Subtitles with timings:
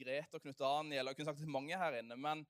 [0.00, 1.06] Grete og Knut Daniel.
[1.06, 2.44] og Jeg kunne sagt til mange her inne, men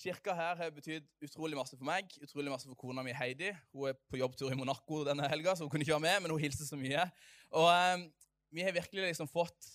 [0.00, 2.10] kirka her har betydd utrolig masse for meg.
[2.24, 3.52] Utrolig masse for kona mi Heidi.
[3.72, 6.34] Hun er på jobbtur i Monaco denne helga, så hun kunne ikke være med, men
[6.34, 7.06] hun hilser så mye.
[7.52, 8.06] Og um,
[8.52, 9.70] vi har virkelig liksom fått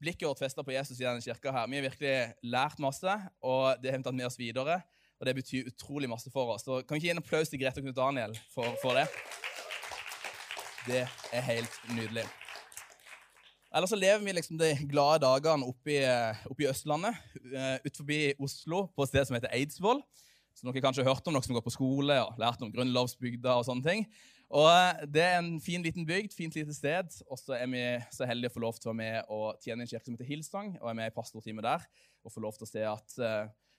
[0.00, 1.68] blikket vårt festa på Jesus i denne kirka her.
[1.68, 4.80] Vi har virkelig lært masse, og det har vi tatt med oss videre.
[5.20, 6.64] Og det betyr utrolig masse for oss.
[6.64, 9.08] Så kan vi ikke gi en applaus til Grete og Knut Daniel for, for det?
[10.86, 12.24] Det er helt nydelig.
[13.70, 16.00] Ellers så lever vi liksom de glade dagene oppe i,
[16.50, 20.02] oppe i Østlandet, ut utenfor Oslo, på et sted som heter Eidsvoll.
[20.58, 23.54] Som dere kanskje har hørt om, dere som går på skole og lært om grunnlovsbygda
[23.60, 24.02] og sånne ting.
[24.50, 27.14] Og eh, Det er en fin liten bygd, fint lite sted.
[27.30, 29.86] Og så er vi så heldige å få lov til å være med og tjene
[29.86, 31.86] en kirke som heter Hilsang, og er med i pastorteamet der.
[32.26, 33.18] Og få lov til å se at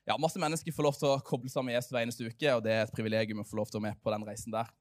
[0.07, 2.63] ja, masse mennesker får lov til å koble sammen med Jesu hver eneste uke, og
[2.65, 4.71] det er et privilegium å få lov til å være med på den reisen der.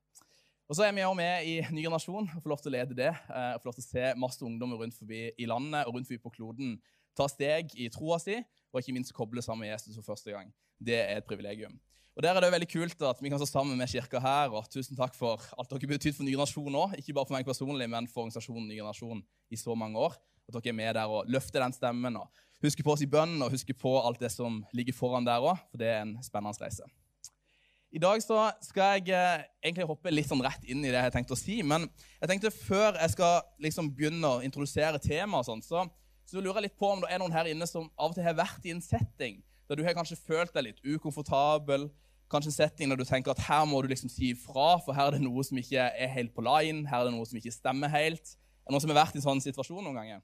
[0.70, 2.94] Og så er vi også med i Ny generasjon og får lov til å lede
[2.94, 3.10] det.
[3.10, 6.06] Eh, og får lov til å se masse ungdommer rundt forbi i landet og rundt
[6.06, 6.76] forbi på kloden
[7.18, 8.36] ta steg i troa si,
[8.70, 10.52] og ikke minst koble sammen med Jesus for første gang.
[10.78, 11.74] Det er et privilegium.
[12.14, 14.54] Og Der er det veldig kult at vi kan stå sammen med kirka her.
[14.54, 16.94] og Tusen takk for alt dere har betydd for Ny generasjon òg.
[17.02, 20.14] Ikke bare for meg personlig, men for organisasjonen Ny generasjon i så mange år.
[20.46, 22.30] At dere er med der og løfter den stemmen og
[22.62, 25.58] husker på oss i bønnen og husker på alt det som ligger foran der òg.
[25.70, 26.86] For det er en spennende reise.
[27.90, 31.34] I dag skal jeg eh, egentlig hoppe litt sånn rett inn i det jeg tenkte
[31.34, 31.56] å si.
[31.66, 31.88] Men
[32.20, 35.82] jeg tenkte før jeg skal liksom begynne å introdusere temaet, sånn, så,
[36.22, 38.26] så lurer jeg litt på om det er noen her inne som av og til
[38.28, 41.88] har vært i en setting der du har kanskje følt deg litt ukomfortabel.
[42.30, 45.10] Kanskje en setting der du tenker at her må du liksom si ifra, for her
[45.10, 46.86] er det noe som ikke er helt på line.
[46.90, 48.34] her er det noe som ikke stemmer helt.
[48.34, 50.22] Er det noen som har vært i en sånn situasjon noen ganger?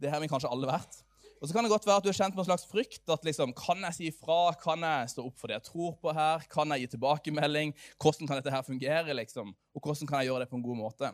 [0.00, 1.03] Det har vi kanskje alle vært.
[1.44, 3.02] Og så kan det godt være at du har kjent på en slags frykt.
[3.12, 4.54] at liksom, Kan jeg si ifra?
[4.56, 6.40] Kan jeg stå opp for det jeg tror på her?
[6.48, 7.74] Kan jeg gi tilbakemelding?
[8.00, 9.12] Hvordan kan dette her fungere?
[9.12, 9.52] liksom?
[9.74, 11.10] Og hvordan kan jeg gjøre det på en god måte?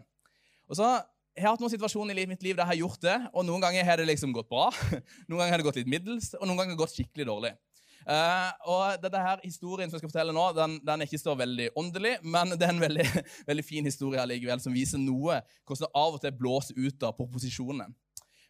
[0.71, 1.03] Og så
[1.34, 3.62] jeg har hatt noen situasjoner i mitt liv der jeg har gjort det, og noen
[3.62, 4.69] ganger har det liksom gått bra.
[5.31, 7.53] Noen ganger har det gått litt middels, og noen ganger har det gått skikkelig dårlig.
[8.00, 11.34] Uh, og dette her Historien som jeg skal fortelle nå, den, den er ikke så
[11.38, 13.06] veldig åndelig, men det er en veldig,
[13.50, 17.16] veldig fin historie likevel, som viser noe hvordan det av og til blåser ut av
[17.19, 17.91] proposisjonene.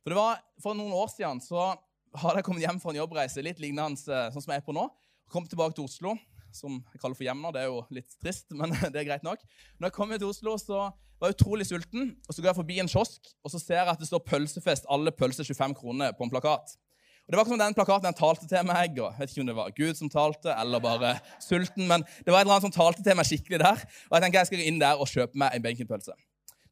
[0.05, 1.71] For var For noen år siden så
[2.17, 4.75] hadde jeg kommet hjem fra en jobbreise litt lignende eh, sånn som jeg er på
[4.75, 4.89] nå.
[5.31, 6.17] Kom tilbake til Oslo,
[6.51, 7.53] som jeg kaller for hjem nå.
[7.55, 9.45] Det er jo litt trist, men det er greit nok.
[9.79, 10.89] Når jeg kom til Oslo, så
[11.21, 12.15] var jeg utrolig sulten.
[12.27, 14.89] og Så går jeg forbi en kiosk, og så ser jeg at det står 'Pølsefest.
[14.91, 16.75] Alle pølser 25 kroner' på en plakat.
[16.75, 18.99] Og Det var ikke som den plakaten den talte til meg.
[18.99, 22.33] og jeg vet ikke om det var Gud som talte, eller bare sulten, men det
[22.33, 23.79] var et eller annet som talte til meg skikkelig der.
[24.11, 26.17] Og jeg tenker jeg skal inn der og kjøpe meg en baconpølse.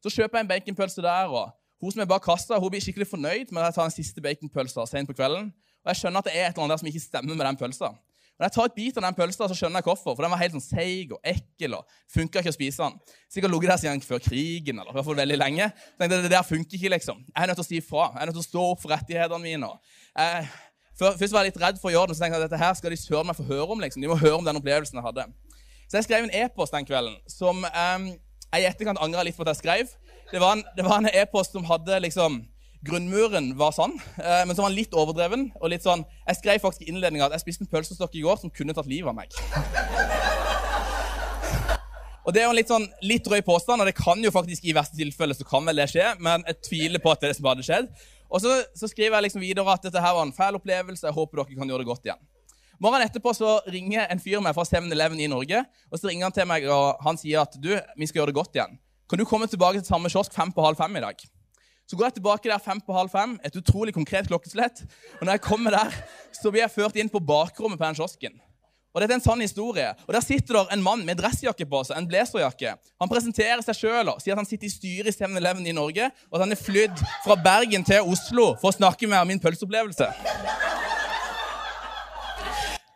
[0.03, 3.53] Så kjøper jeg en baconpølse der, og hun som bak kassa, hun blir skikkelig fornøyd
[3.53, 5.49] med at jeg tar en siste baconpølse sent på kvelden.
[5.83, 7.59] Og jeg skjønner at det er et eller annet der som ikke stemmer med den
[7.59, 7.93] pølsa.
[8.39, 10.15] Når jeg tar et bit av den pølsa, så skjønner jeg hvorfor.
[10.15, 13.15] For den var helt sånn seig og ekkel og funka ikke å spise den.
[13.31, 15.67] Sikkert ligget der siden før krigen eller i hvert fall veldig lenge.
[15.75, 17.19] Så tenkte jeg, det der funker ikke, liksom.
[17.27, 18.05] Jeg er nødt til å si ifra.
[18.13, 19.71] Jeg er nødt til å stå opp for rettighetene mine.
[20.13, 20.47] Jeg,
[21.01, 22.79] først var jeg litt redd for å gjøre det, så tenkte jeg at dette her
[22.79, 23.83] skal de søren meg få høre om.
[23.83, 24.07] liksom.
[24.07, 25.27] De må høre om den opplevelsen jeg hadde.
[25.89, 28.07] Så jeg skrev en e-post den kvelden som eh,
[28.53, 29.91] jeg i etterkant angra litt på at jeg skrev.
[30.31, 32.43] Det var en e-post som hadde liksom
[32.85, 35.49] Grunnmuren var sånn, eh, men som var litt overdreven.
[35.59, 38.39] og litt sånn, Jeg skrev faktisk i innledninga at jeg spiste en pølsestokk i går
[38.39, 39.27] som kunne tatt livet av meg.
[42.25, 44.63] Og Det er jo en litt sånn, litt drøy påstand, og det kan jo faktisk
[44.63, 47.33] i verste tilfelle så kan vel det skje, men jeg tviler på at det er
[47.33, 47.87] det som hadde skjedd.
[48.29, 51.07] Og så, så skriver jeg liksom videre at dette her var en fæl opplevelse.
[51.07, 52.21] Jeg håper dere kan gjøre det godt igjen.
[52.79, 55.65] Morgenen etterpå så ringer en fyr meg fra 7-Eleven i Norge.
[55.91, 58.37] og Så ringer han til meg og han sier at du, vi skal gjøre det
[58.37, 58.77] godt igjen.
[59.09, 61.23] Kan du komme tilbake til samme kiosk fem på halv fem i dag?
[61.89, 64.83] Så går jeg tilbake der fem på halv fem, et utrolig konkret klokkeslett.
[65.17, 65.95] Og når jeg kommer der,
[66.37, 68.35] så blir jeg ført inn på bakrommet på den kiosken.
[68.93, 69.87] Og dette er en sann historie.
[70.05, 72.75] Og Der sitter der en mann med dressjakke på seg, en blazerjakke.
[73.01, 76.11] Han presenterer seg sjøl og sier at han sitter i styret i 7-Eleven i Norge,
[76.29, 79.41] og at han er flydd fra Bergen til Oslo for å snakke med om min
[79.41, 80.09] pølseopplevelse.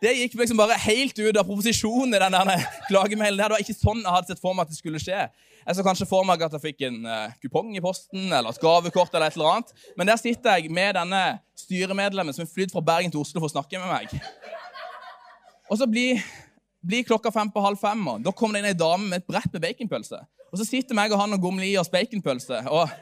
[0.04, 2.38] Det gikk liksom bare helt ut av proposisjonen i den
[2.90, 3.38] klagemailen.
[3.40, 5.26] Det var ikke sånn jeg hadde sett for meg at det skulle skje.
[5.64, 8.60] Jeg så kanskje for meg at jeg fikk en uh, kupong i posten eller et
[8.60, 9.14] gavekort.
[9.14, 9.72] eller et eller annet.
[9.96, 11.22] Men der sitter jeg med denne
[11.56, 14.12] styremedlemmen som er flydd fra Bergen til Oslo for å snakke med meg.
[15.72, 16.20] Og så blir,
[16.84, 19.28] blir klokka fem på halv fem, og da kommer det inn ei dame med et
[19.30, 20.20] brett med baconpølse.
[20.52, 22.60] Og så sitter meg og han og gomler i oss baconpølse.
[22.68, 22.92] og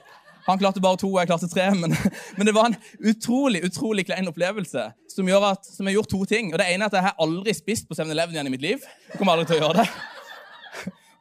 [0.46, 1.68] han klarte bare to, og jeg klarte tre.
[1.78, 1.94] Men,
[2.36, 2.78] men, det var en
[3.10, 6.50] utrolig utrolig klein opplevelse som, gjør at, som har gjort to ting.
[6.52, 8.88] Og Det ene er at jeg har aldri spist på 7-Eleven igjen i mitt liv.
[9.10, 10.11] Jeg kommer aldri til å gjøre det.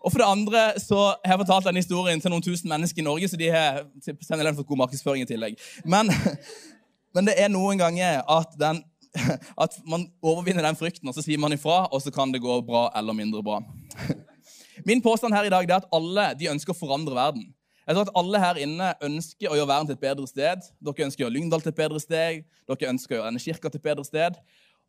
[0.01, 3.05] Og for det andre så har jeg fortalt denne historien til noen tusen mennesker i
[3.05, 5.59] Norge, så de har 7-Eleven fått god markedsføring i tillegg.
[5.85, 6.09] Men,
[7.15, 8.81] men, det er noen ganger at, den,
[9.65, 12.59] at man overvinner den frykten, og så sier man ifra, og så kan det gå
[12.65, 13.61] bra eller mindre bra.
[14.87, 17.51] Min påstand her i dag er at alle de ønsker å forandre verden.
[17.85, 20.67] Jeg tror at alle her inne ønsker å gjøre verden til et bedre sted.
[20.81, 22.43] Dere ønsker å gjøre Lyngdal til et bedre sted.
[22.69, 24.37] Dere ønsker å gjøre denne kirka til et bedre sted.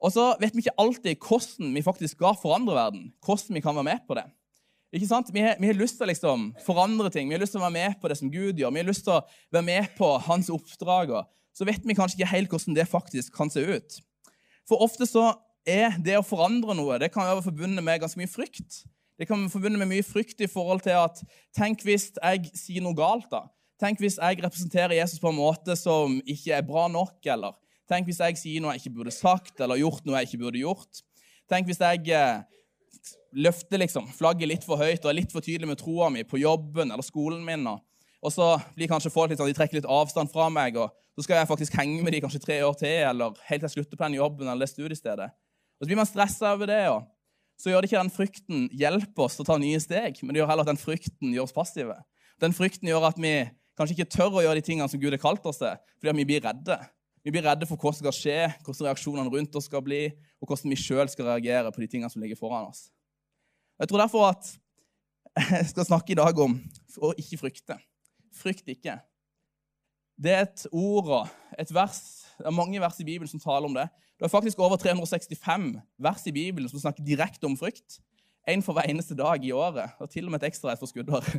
[0.02, 3.08] Og så vet vi ikke alltid hvordan vi faktisk skal forandre verden.
[3.24, 4.26] Hvordan vi kan være med på det.
[4.92, 5.30] Ikke sant?
[5.32, 7.30] Vi har, vi har lyst til å liksom forandre ting.
[7.30, 8.74] Vi har lyst til å være med på det som Gud gjør.
[8.74, 9.22] Vi har lyst til å
[9.54, 11.14] være med på hans oppdrag.
[11.56, 13.96] Så vet vi kanskje ikke helt hvordan det faktisk kan se ut.
[14.68, 15.30] For ofte så
[15.68, 18.82] er det å forandre noe det kan være forbundet med ganske mye frykt.
[19.16, 21.20] Det kan være forbundet med mye frykt i forhold til at
[21.56, 23.46] Tenk hvis jeg sier noe galt, da.
[23.80, 27.16] Tenk hvis jeg representerer Jesus på en måte som ikke er bra nok.
[27.24, 27.56] Eller
[27.88, 30.60] tenk hvis jeg sier noe jeg ikke burde sagt, eller gjort noe jeg ikke burde
[30.60, 31.02] gjort.
[31.50, 32.42] Tenk hvis jeg eh,
[33.32, 36.40] løfter liksom, flagget litt for høyt og er litt for tydelig med troa mi på
[36.40, 37.64] jobben eller skolen min.
[38.23, 41.25] Og så blir kanskje folk litt sånn, de trekker litt avstand fra meg, og så
[41.26, 43.99] skal jeg faktisk henge med dem kanskje tre år til, eller helt til jeg slutter
[43.99, 45.32] på den jobben eller det studiestedet.
[45.81, 46.84] Og Så blir man stressa over det.
[46.88, 47.02] og
[47.62, 50.40] så gjør det ikke den frykten hjelper oss til å ta nye steg, men det
[50.40, 51.94] gjør heller at den frykten gjør oss passive.
[52.43, 53.34] Den frykten gjør at vi
[53.79, 56.26] kanskje ikke tør å gjøre de tingene som Gud har kalt oss til, fordi vi
[56.32, 56.79] blir redde.
[57.23, 60.08] Vi blir redde for hva som skal skje, hvordan reaksjonene rundt oss skal bli,
[60.43, 62.88] og hvordan vi sjøl skal reagere på de tingene som ligger foran oss.
[63.82, 64.50] Jeg tror derfor at
[65.58, 66.52] jeg skal snakke i dag om
[67.02, 67.75] å ikke frykte.
[68.38, 68.94] Frykt ikke.
[70.23, 71.99] Det er et ord og et vers,
[72.38, 73.88] det er mange vers i Bibelen som taler om det.
[74.14, 75.67] Det er faktisk over 365
[75.99, 77.99] vers i Bibelen som snakker direkte om frykt.
[78.46, 80.90] Én for hver eneste dag i året, og til og med et ekstra et for
[80.90, 81.26] skuddår.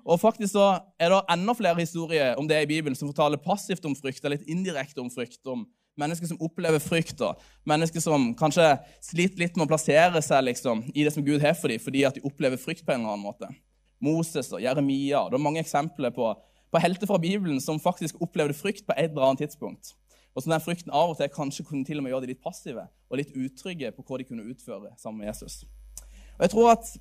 [0.00, 0.66] Og faktisk så
[0.96, 4.38] er det enda flere historier om det i Bibelen som fortaler passivt om frykt, eller
[4.38, 5.42] litt indirekte om frykt.
[5.44, 5.66] om
[6.00, 8.72] Mennesker som opplever frykt, og mennesker som kanskje
[9.04, 12.06] sliter litt med å plassere seg liksom, i det som Gud har for dem, fordi
[12.08, 13.50] at de opplever frykt på en eller annen måte.
[14.00, 15.26] Moses og Jeremia.
[15.28, 16.32] Det er mange eksempler på,
[16.72, 19.94] på helter fra Bibelen som faktisk opplevde frykt på et eller annet tidspunkt.
[20.34, 22.42] Og som den frykten av og til kanskje kunne til og med gjøre de litt
[22.44, 25.64] passive og litt utrygge på hva de kunne utføre sammen med Jesus.
[26.38, 26.98] Og jeg tror at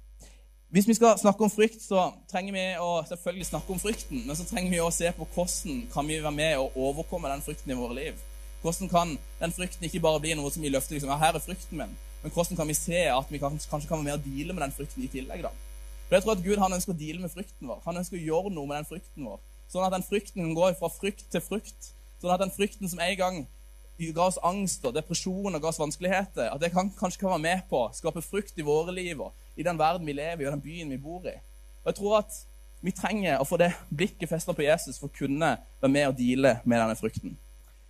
[0.70, 4.38] Hvis vi skal snakke om frykt, så trenger vi å selvfølgelig snakke om frykten, men
[4.38, 7.74] så trenger vi å se på hvordan kan vi være med og overkomme den frykten
[7.74, 8.20] i våre liv.
[8.62, 11.44] Hvordan kan den frykten ikke bare bli noe som vi løfter liksom, ja, her er
[11.44, 14.56] frykten min, men hvordan kan vi se at vi kanskje kan være med å deale
[14.56, 15.46] med den frykten i tillegg?
[15.46, 15.54] da?
[16.10, 17.80] For jeg tror at Gud han ønsker å deale med frykten vår.
[17.86, 19.40] Han ønsker å gjøre noe med den frykten vår.
[19.70, 21.90] Sånn at den frykten kan gå fra frykt til frukt.
[22.20, 23.40] Sånn at den frykten som en gang
[24.00, 27.44] ga oss angst og depresjon og ga oss vanskeligheter, at det kan, kanskje kan være
[27.44, 30.48] med på å skape frukt i våre liv og i den verden vi lever i,
[30.48, 31.36] og den byen vi bor i.
[31.84, 32.40] Og jeg tror at
[32.80, 35.52] vi trenger å få det blikket festa på Jesus for å kunne
[35.82, 37.36] være med og deale med denne frykten.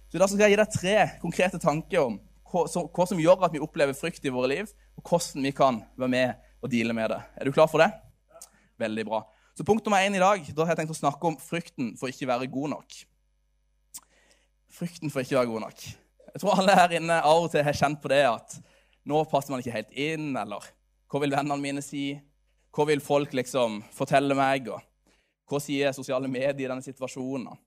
[0.09, 2.19] Så Da skal jeg gi deg tre konkrete tanker om
[2.49, 2.65] hva
[3.05, 6.47] som, gjør at vi opplever frykt i våre liv, og hvordan vi kan være med
[6.63, 7.19] og deale med det.
[7.37, 7.91] Er du klar for det?
[8.81, 9.21] Veldig bra.
[9.53, 12.09] Så Punkt nummer én i dag da har jeg tenkt å snakke om frykten for
[12.09, 12.97] ikke være god nok.
[14.79, 15.85] Frykten for ikke være god nok.
[16.33, 18.57] Jeg tror alle her inne av og til har kjent på det at
[19.09, 20.65] nå passer man ikke helt inn, eller
[21.09, 22.11] hva vil vennene mine si?
[22.73, 24.69] Hva vil folk liksom fortelle meg?
[24.73, 24.81] Og
[25.49, 27.57] hva sier sosiale medier i denne situasjonen?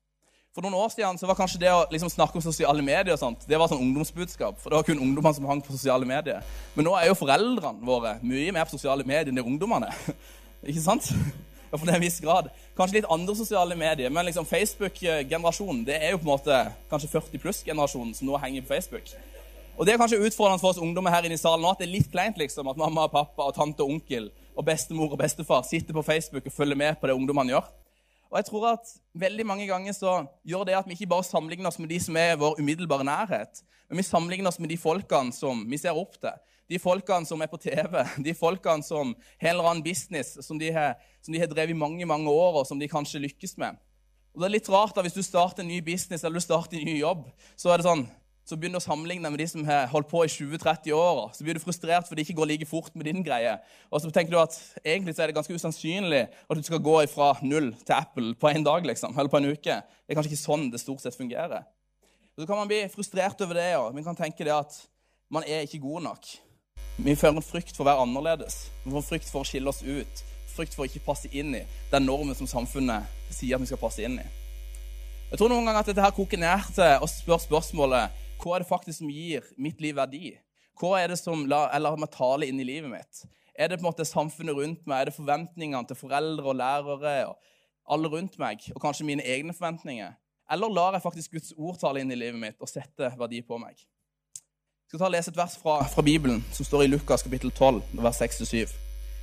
[0.52, 3.20] For noen år siden så var kanskje det å liksom snakke om sosiale medier og
[3.22, 4.58] sånt, det var sånn ungdomsbudskap.
[4.60, 6.42] For det var kun ungdommene som hang på sosiale medier.
[6.74, 9.88] Men nå er jo foreldrene våre mye mer på sosiale medier enn de ungdommene.
[10.68, 11.08] Ikke sant?
[11.72, 12.50] Ja, for det er en viss grad.
[12.76, 16.62] Kanskje litt andre sosiale medier, men liksom Facebook-generasjonen det er jo på en måte
[16.92, 19.08] kanskje 40 pluss-generasjonen som nå henger på Facebook.
[19.78, 21.88] Og Det er kanskje utfordrende for oss ungdommer her inne i salen nå, at det
[21.88, 25.22] er litt kleint liksom, at mamma og pappa og tante og onkel og bestemor og
[25.24, 27.72] bestefar sitter på Facebook og følger med på det ungdommene gjør.
[28.32, 30.12] Og jeg tror at veldig mange ganger så
[30.48, 33.60] gjør det at vi ikke bare sammenligner oss med de som er vår umiddelbare nærhet,
[33.90, 36.38] men vi sammenligner oss med de folkene som vi ser opp til.
[36.72, 40.56] De folkene som er på TV, de folkene som har en eller annen business som
[40.56, 43.58] de har, som de har drevet i mange mange år, og som de kanskje lykkes
[43.60, 43.76] med.
[44.32, 46.78] Og det er litt rart da, Hvis du starter en ny business eller du starter
[46.78, 48.06] en ny jobb, så er det sånn
[48.44, 51.20] så begynner du å sammenligne med de som har holdt på i 20-30 år.
[51.36, 53.54] Så blir du frustrert fordi det ikke går like fort med din greie.
[53.90, 56.96] Og så tenker du at egentlig så er det ganske usannsynlig at du skal gå
[57.12, 58.86] fra null til Apple på en dag.
[58.86, 59.78] liksom, eller på en uke.
[59.78, 61.62] Det er kanskje ikke sånn det stort sett fungerer.
[62.32, 64.80] Og så kan man bli frustrert over det, og Man kan tenke det at
[65.30, 66.26] man er ikke god nok.
[66.98, 68.70] Vi fører en frykt for å være annerledes.
[68.84, 70.24] Vi får frykt for å skille oss ut.
[70.52, 73.80] Frykt for å ikke passe inn i den normen som samfunnet sier at vi skal
[73.80, 74.26] passe inn i.
[75.30, 78.64] Jeg tror noen ganger at dette her koker ned til å spørre spørsmålet hva er
[78.64, 80.32] det faktisk som gir mitt liv verdi?
[80.80, 83.22] Hva er det som lar meg tale inn i livet mitt?
[83.54, 84.98] Er det på en måte samfunnet rundt meg?
[84.98, 87.36] Er det forventningene til foreldre og lærere og
[87.94, 88.64] alle rundt meg?
[88.74, 90.16] Og kanskje mine egne forventninger?
[90.52, 93.60] Eller lar jeg faktisk Guds ord tale inn i livet mitt og sette verdi på
[93.62, 93.78] meg?
[93.78, 97.52] Jeg skal ta og lese et vers fra, fra Bibelen som står i Lukas kapittel
[97.54, 98.74] 12, vers 6-7.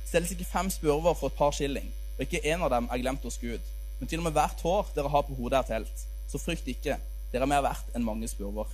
[0.08, 3.26] Stilles ikke fem spurver for et par skilling, og ikke en av dem er glemt
[3.26, 3.62] hos Gud.
[4.00, 6.06] Men til og med hvert hår dere har på hodet, er telt.
[6.32, 6.96] Så frykt ikke,
[7.30, 8.72] dere er mer verdt enn mange spurver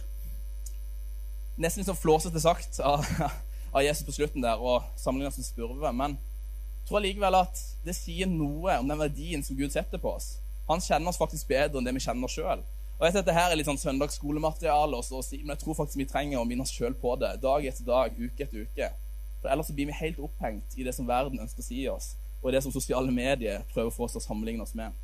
[1.57, 3.05] nesten litt sånn flåsete sagt av,
[3.75, 5.93] av, Jesus på slutten der og sammenlignet som spurve.
[5.93, 10.15] Men jeg tror allikevel at det sier noe om den verdien som Gud setter på
[10.17, 10.37] oss.
[10.69, 12.63] Han kjenner oss faktisk bedre enn det vi kjenner oss sjøl.
[12.97, 15.01] Og jeg vet at dette er litt sånn søndagsskolemateriale,
[15.43, 18.15] men jeg tror faktisk vi trenger å minne oss sjøl på det dag etter dag,
[18.17, 18.89] uke etter uke.
[19.43, 22.55] For Ellers blir vi helt opphengt i det som verden ønsker å si oss, og
[22.55, 24.97] det som sosiale medier prøver å få oss til å sammenligne oss med.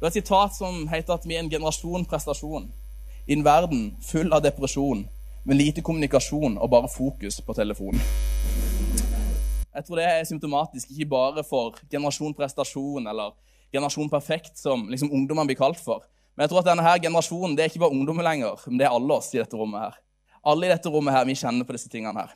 [0.00, 2.70] Det er et sitat som heter at vi er en generasjon prestasjon.
[3.28, 5.04] I en verden full av depresjon,
[5.44, 8.00] med lite kommunikasjon og bare fokus på telefonen.
[9.74, 13.34] Jeg tror det er symptomatisk ikke bare for generasjon prestasjon eller
[13.74, 16.06] generasjon perfekt, som liksom ungdommene blir kalt for.
[16.34, 18.86] Men jeg tror at denne her generasjonen det er ikke bare ungdommer lenger, men det
[18.86, 19.80] er alle oss i dette rommet.
[19.80, 20.00] her.
[20.44, 22.34] Alle i dette rommet her, vi kjenner på disse tingene her.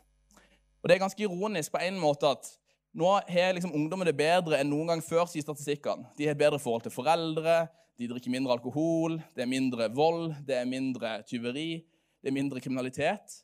[0.82, 2.46] Og Det er ganske ironisk på en måte at
[2.94, 6.08] nå har liksom ungdommen det bedre enn noen gang før, sier statistikkene.
[6.18, 10.56] De har bedre forhold til foreldre, de drikker mindre alkohol, det er mindre vold, det
[10.56, 11.84] er mindre tyveri,
[12.28, 13.40] det er mindre kriminalitet.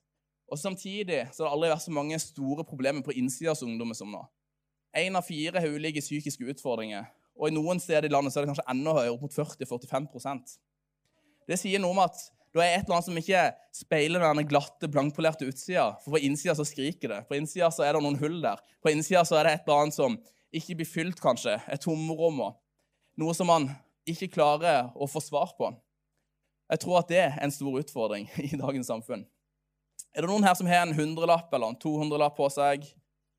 [0.53, 3.97] Og Samtidig så har det aldri vært så mange store problemer på innsida av ungdommer
[3.97, 4.21] som nå.
[4.95, 7.09] Én av fire har ulike psykiske utfordringer.
[7.35, 10.53] Og i noen steder i landet så er det kanskje enda høyere, opp mot 40-45%
[11.49, 12.21] Det sier noe om at
[12.55, 13.41] det er et eller annet som ikke
[13.75, 15.89] speiler den glatte, blankpolerte utsida.
[16.05, 17.25] For på innsida så skriker det.
[17.27, 18.61] På innsida så er det noen hull der.
[18.85, 20.15] På innsida så er det et eller annet som
[20.55, 21.57] ikke blir fylt, kanskje.
[21.67, 22.45] Et tomrom.
[23.19, 23.67] Noe som man
[24.07, 25.73] ikke klarer å få svar på.
[26.75, 29.23] Jeg tror at det er en stor utfordring i dagens samfunn.
[30.15, 32.87] Er det noen her som har en hundrelapp eller en 200-lapp på seg,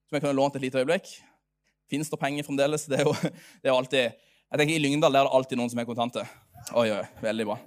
[0.07, 1.09] som jeg kunne lånt et lite øyeblikk?
[1.91, 2.87] Fins det penger fremdeles?
[2.91, 3.13] Det er, jo,
[3.61, 6.23] det er alltid Jeg tenker I Lyngdal er det alltid noen som er kontante.
[6.79, 7.57] Oi, oi, veldig bra.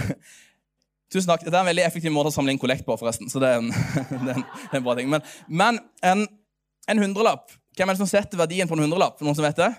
[1.12, 1.44] Tusen takk.
[1.44, 3.28] Dette er en veldig effektiv måte å samle inn kollekt på, forresten.
[3.28, 5.10] Så det er en, det er en, det er en bra ting.
[5.12, 6.24] Men, men en,
[6.88, 9.20] en, hundrelapp Hvem er det som setter verdien på en hundrelapp?
[9.24, 9.70] Noen som vet det?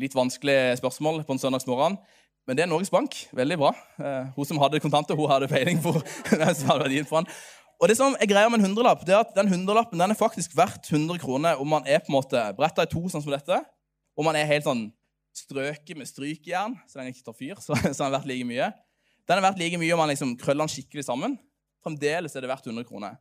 [0.00, 1.96] Litt vanskelig spørsmål på en søndagsmorgen.
[2.48, 3.12] Men det er Norges Bank.
[3.36, 3.74] Veldig bra.
[4.00, 5.92] Eh, hun som hadde kontanter, hun hadde peiling på
[6.32, 7.28] som hadde verdien for den.
[7.78, 10.18] Og det som er greia med en hundrelapp, det er at den hundrelappen den er
[10.18, 13.34] faktisk verdt 100 kroner om man er på en måte bretta i to, sånn som
[13.34, 13.60] dette,
[14.18, 14.88] og man er helt sånn
[15.36, 17.60] strøket med strykejern, så den ikke tar fyr.
[17.64, 18.72] så, så den er verdt like mye.
[19.28, 21.36] Den er verdt like mye om man liksom krøller den skikkelig sammen.
[21.84, 23.20] Fremdeles er det verdt 100 kroner.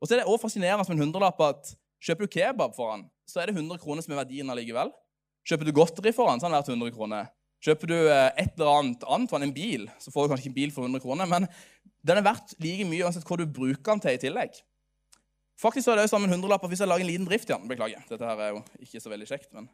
[0.00, 3.06] Og så er det også fascinerende med en hundrelapp at kjøper du kebab for den,
[3.28, 4.90] så er det 100 kroner som er verdien allikevel.
[5.44, 7.30] Kjøper du godteri for den, så er den verdt 100 kroner.
[7.64, 10.52] Kjøper du eh, et eller annet annet for en bil, så får du kanskje ikke
[10.52, 11.48] en bil for 100 kroner, men
[12.04, 14.58] den er verdt like mye uansett hva du bruker den til i tillegg.
[15.60, 17.54] Faktisk så er det også sammen hundrelapper hundrelapp hvis jeg lager en liten drift i
[17.54, 17.68] den.
[17.70, 18.02] Beklager.
[18.10, 19.70] Dette her er jo ikke så veldig kjekt, men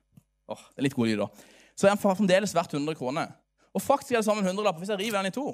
[0.51, 1.29] åh, det er litt god lyd, da.
[1.75, 3.33] Så er den fremdeles verdt 100 kroner.
[3.75, 5.47] Og faktisk er det sammen hundrelapper hundrelapp hvis jeg river den i to.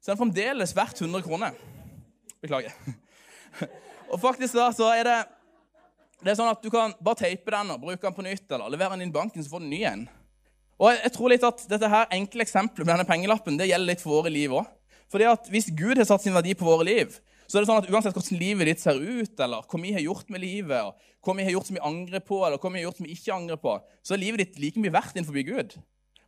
[0.00, 1.56] Så er den fremdeles verdt 100 kroner.
[2.40, 2.72] Beklager.
[4.12, 5.18] Og faktisk da, så er det
[6.22, 8.70] det er sånn at Du kan bare teipe den og bruke den på nytt, eller
[8.72, 10.06] levere den inn i banken, så får du en ny en.
[10.76, 14.02] Og jeg tror litt at dette her enkle eksempelet med denne pengelappen det gjelder litt
[14.04, 14.68] for våre liv òg.
[15.48, 17.16] Hvis Gud har satt sin verdi på våre liv,
[17.46, 20.02] så er det sånn at uansett hvordan livet ditt ser ut, eller hva vi har
[20.02, 22.88] gjort med livet, hva vi har gjort som vi angrer på, eller hva vi har
[22.88, 25.76] gjort som vi ikke angrer på, så er livet ditt like mye verdt innenfor Gud.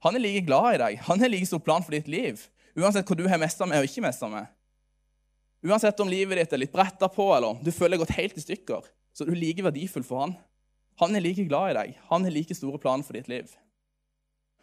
[0.06, 1.00] Han er like glad i deg.
[1.08, 2.44] Han har like stor plan for ditt liv.
[2.78, 4.46] Uansett hva du har mesta med og ikke mesta med.
[5.66, 8.44] Uansett om livet ditt er litt bretta på, eller du føler deg gått helt i
[8.44, 10.36] stykker, så er du like verdifull for han.
[11.02, 11.98] Han er like glad i deg.
[12.12, 13.50] Han har like store planer for ditt liv.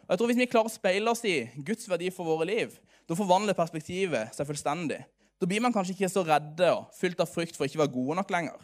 [0.06, 1.36] Og jeg tror Hvis vi klarer å speile oss i
[1.66, 5.00] Guds verdi for våre liv, da forvandler perspektivet seg fullstendig.
[5.36, 7.94] Da blir man kanskje ikke så redde og fylt av frykt for å ikke være
[7.94, 8.60] gode nok lenger.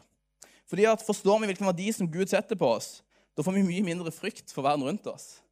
[0.70, 3.02] Fordi at Forstår vi hvilken verdi som Gud setter på oss,
[3.36, 5.42] da får vi mye mindre frykt for verden rundt oss.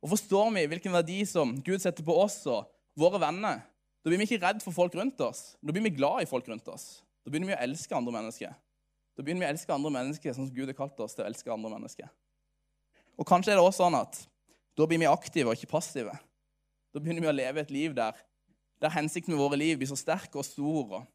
[0.00, 3.64] Og Forstår vi hvilken verdi som Gud setter på oss og våre venner,
[4.04, 5.54] da blir vi ikke redd for folk rundt oss.
[5.64, 7.02] Da blir vi glad i folk rundt oss.
[7.24, 8.52] Da begynner vi å elske andre mennesker.
[9.16, 11.28] Da begynner vi å elske andre mennesker sånn som Gud har kalt oss til å
[11.30, 12.10] elske andre mennesker.
[13.16, 14.18] Og Kanskje er det også sånn at
[14.74, 16.14] da blir vi aktive og ikke passive.
[16.94, 18.16] Da begynner vi å leve et liv der,
[18.82, 21.06] der hensikten med våre liv blir så sterk og stor og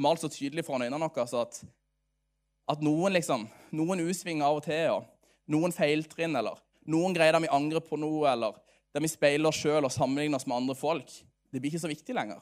[0.00, 1.58] malt så tydelig foran øynene våre at,
[2.72, 7.44] at noen liksom, noen usvinger av og til, og noen feiltrinn, eller noen greier der
[7.44, 8.56] vi angrer på noe, eller
[8.92, 11.12] der vi speiler oss sjøl og sammenligner oss med andre folk,
[11.52, 12.40] det blir ikke så viktig lenger.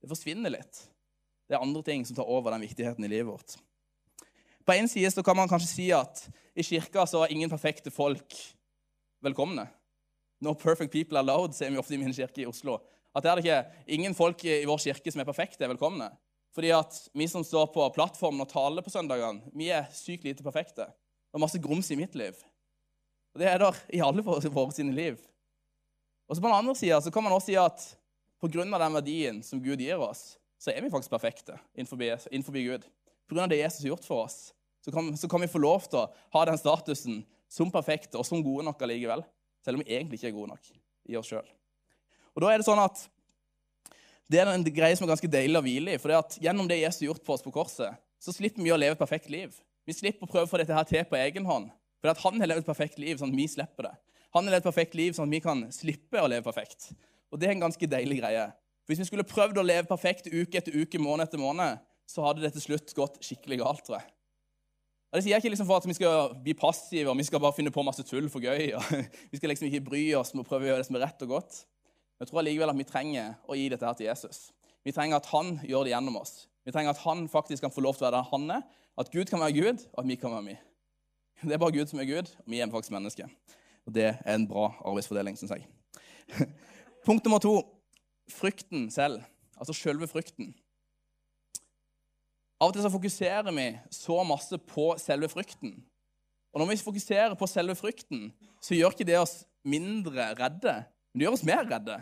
[0.00, 0.84] Det forsvinner litt.
[1.50, 3.56] Det er andre ting som tar over den viktigheten i livet vårt.
[4.64, 6.22] På en side så kan man kanskje si at
[6.54, 8.36] i kirka så er ingen perfekte folk
[9.24, 9.66] velkomne.
[10.40, 12.78] No perfect people allowed, sier vi ofte i min kirke i Oslo.
[13.14, 16.08] At det er det ikke ingen folk i vår kirke som er perfekte, er velkomne.
[16.54, 20.46] Fordi at vi som står på plattformen og taler på søndagene, vi er sykt lite
[20.46, 20.88] perfekte.
[21.30, 22.38] Det er masse grums i mitt liv.
[23.34, 25.20] Og det er der i alle våre sine liv.
[26.26, 27.96] Og så På den andre sida kan man også si at
[28.40, 28.62] pga.
[28.62, 31.98] den verdien som Gud gir oss, så er vi faktisk perfekte innenfor,
[32.30, 32.84] innenfor Gud.
[33.28, 33.46] Pga.
[33.46, 34.54] det Jesus har gjort for oss,
[34.84, 38.26] så kan, så kan vi få lov til å ha den statusen som perfekte og
[38.26, 39.22] som gode nok allikevel.
[39.64, 40.70] Selv om vi egentlig ikke er gode nok
[41.10, 41.46] i oss sjøl.
[42.34, 43.02] Og da er det sånn at
[44.30, 45.98] det er en greie som er ganske deilig å hvile i.
[45.98, 48.70] For det at gjennom det Jesus har gjort på oss på korset, så slipper vi
[48.70, 49.56] å leve et perfekt liv.
[49.88, 51.70] Vi slipper å prøve å få dette her til på egen hånd.
[52.00, 53.94] For at han har levd et perfekt liv, sånn at vi slipper det.
[54.36, 56.92] Han har levd et perfekt liv, sånn at vi kan slippe å leve perfekt.
[57.32, 58.46] Og det er en ganske deilig greie.
[58.84, 62.24] For Hvis vi skulle prøvd å leve perfekt uke etter uke, måned etter måned, så
[62.26, 64.08] hadde det til slutt gått skikkelig galt, tror jeg.
[65.10, 67.42] Og Det sier jeg ikke liksom for at vi skal bli passive og vi skal
[67.42, 68.76] bare finne på masse tull for gøy.
[68.78, 68.84] og
[69.32, 71.24] Vi skal liksom ikke bry oss med å prøve å gjøre det som er rett
[71.26, 71.64] og godt.
[72.14, 74.38] Men Jeg tror allikevel at vi trenger å gi dette her til Jesus.
[74.86, 76.46] Vi trenger at han gjør det gjennom oss.
[76.64, 78.62] Vi trenger at han faktisk kan få lov til å være der han er.
[79.00, 80.56] At Gud kan være Gud, og at vi kan være vi.
[81.42, 83.28] Det er bare Gud som er Gud, og vi er faktisk mennesker.
[83.88, 85.66] Og det er en bra arbeidsfordeling, syns jeg.
[87.06, 87.54] Punkt nummer to
[88.30, 89.24] frykten selv.
[89.58, 90.52] Altså selve frykten.
[92.60, 95.78] Av og til så fokuserer vi så masse på selve frykten.
[96.52, 98.28] Og når vi fokuserer på selve frykten,
[98.60, 100.74] så gjør ikke det oss mindre redde,
[101.10, 101.96] men det gjør oss mer redde.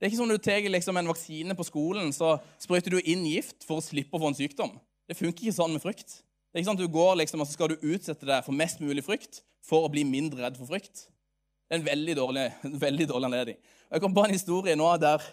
[0.00, 3.02] Det er ikke som om du tar liksom en vaksine på skolen, så sprøyter du
[3.04, 4.72] inn gift for å slippe å få en sykdom.
[5.04, 6.22] Det funker ikke sånn med frykt.
[6.48, 8.56] Det er ikke sånn at du går liksom, og så skal du utsette deg for
[8.56, 11.04] mest mulig frykt for å bli mindre redd for frykt.
[11.68, 13.60] Det er en veldig dårlig, en veldig dårlig anledning.
[13.90, 15.26] Og Jeg kom på en historie nå der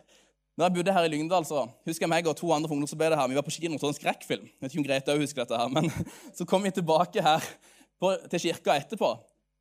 [0.57, 3.17] når jeg bodde her i Lyngdal, så husker jeg meg og to andre fra ungdomsarbeidet
[3.19, 3.27] her.
[3.29, 4.47] Vi var på kino og så en skrekkfilm.
[4.49, 5.91] Jeg vet ikke om Grete også husker dette her, men
[6.37, 7.45] Så kom vi tilbake her
[8.01, 9.11] på, til kirka etterpå.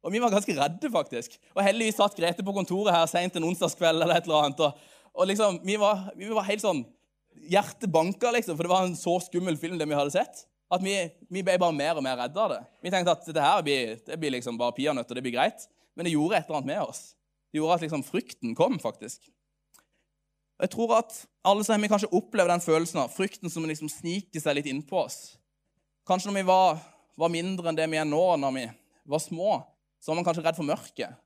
[0.07, 1.37] Og vi var ganske redde, faktisk.
[1.53, 4.00] Og heldigvis satt Grete på kontoret her seint en onsdagskveld.
[4.07, 4.65] eller et eller annet.
[4.65, 6.85] Og, og liksom, vi var, vi var, helt sånn
[7.47, 10.47] Hjertet banka, liksom, for det var en så skummel film, det vi hadde sett.
[10.73, 10.95] At vi,
[11.29, 12.62] vi ble bare mer og mer redde av det.
[12.83, 15.69] Vi tenkte at dette her blir, det blir liksom bare peanøtter, det blir greit.
[15.93, 17.03] Men det gjorde et eller annet med oss.
[17.53, 19.29] Det gjorde at liksom frykten kom, faktisk.
[20.57, 23.91] Og jeg tror at alle som har kanskje opplevd den følelsen av frykten som liksom
[23.93, 25.37] sniker seg litt innpå oss.
[26.09, 26.79] Kanskje når vi var,
[27.19, 28.65] var, mindre enn det vi er nå, når vi
[29.13, 29.59] var små,
[30.01, 31.19] så var man kanskje redd for mørket.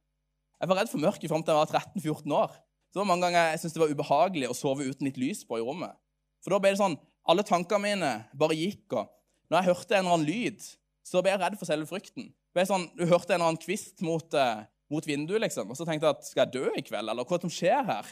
[0.61, 2.59] Jeg var redd for mørket fram til jeg var 13-14 år.
[2.91, 5.45] Så var det mange ganger jeg syntes det var ubehagelig å sove uten litt lys
[5.47, 5.95] på i rommet.
[6.43, 8.95] For da ble det sånn, Alle tankene mine bare gikk.
[8.97, 9.11] og
[9.53, 10.65] Når jeg hørte en eller annen lyd,
[11.05, 12.31] så ble jeg redd for selve frykten.
[12.33, 15.77] Det ble sånn, Du hørte en eller annen kvist mot, eh, mot vinduet, liksom, og
[15.77, 18.09] så tenkte jeg at skal jeg dø i kveld, eller hva som skjer her?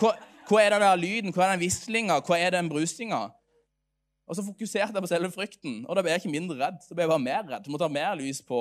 [0.00, 0.14] Hva,
[0.48, 1.34] hva er den der lyden?
[1.34, 2.18] Hva er den vislinga?
[2.26, 3.26] Hva er den brusinga?
[4.28, 6.78] Og så fokuserte jeg på selve frykten, og da ble jeg ikke mindre redd.
[6.84, 7.66] Så ble jeg bare mer redd.
[7.66, 8.60] Jeg måtte ha mer lys på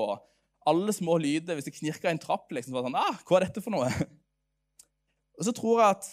[0.67, 1.55] alle små lyder.
[1.57, 3.87] Hvis det knirka en trapp, liksom, sånn ah, Hva er dette for noe?
[5.39, 6.09] Og så tror jeg at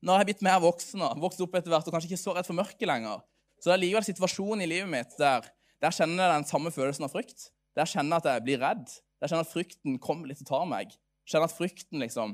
[0.00, 2.34] når jeg har blitt mer voksen og vokst opp etter hvert, og kanskje ikke så
[2.36, 3.20] redd for mørket lenger,
[3.60, 5.44] så det er likevel situasjonen i livet mitt der,
[5.80, 7.50] der kjenner jeg den samme følelsen av frykt.
[7.76, 8.86] Der kjenner jeg at jeg blir redd.
[9.20, 10.94] Der kjenner jeg at frykten kommer litt og tar meg.
[11.28, 12.32] Kjenner at frykten liksom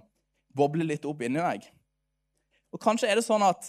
[0.56, 1.66] bobler litt opp inni deg.
[2.74, 3.68] Og Kanskje er det sånn at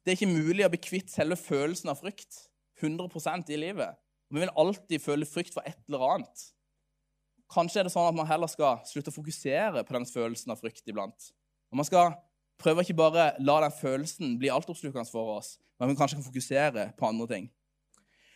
[0.00, 2.46] det er ikke mulig å bli kvitt selve følelsen av frykt
[2.80, 3.98] 100% i livet.
[4.30, 6.46] Vi vil alltid føle frykt for et eller annet.
[7.50, 10.60] Kanskje er det sånn at man heller skal slutte å fokusere på den følelsen av
[10.62, 11.32] frykt iblant.
[11.70, 12.14] Og Man skal
[12.60, 16.86] prøve ikke bare la den følelsen bli altoppslukende for oss, men vi kanskje kan fokusere
[16.98, 17.48] på andre ting.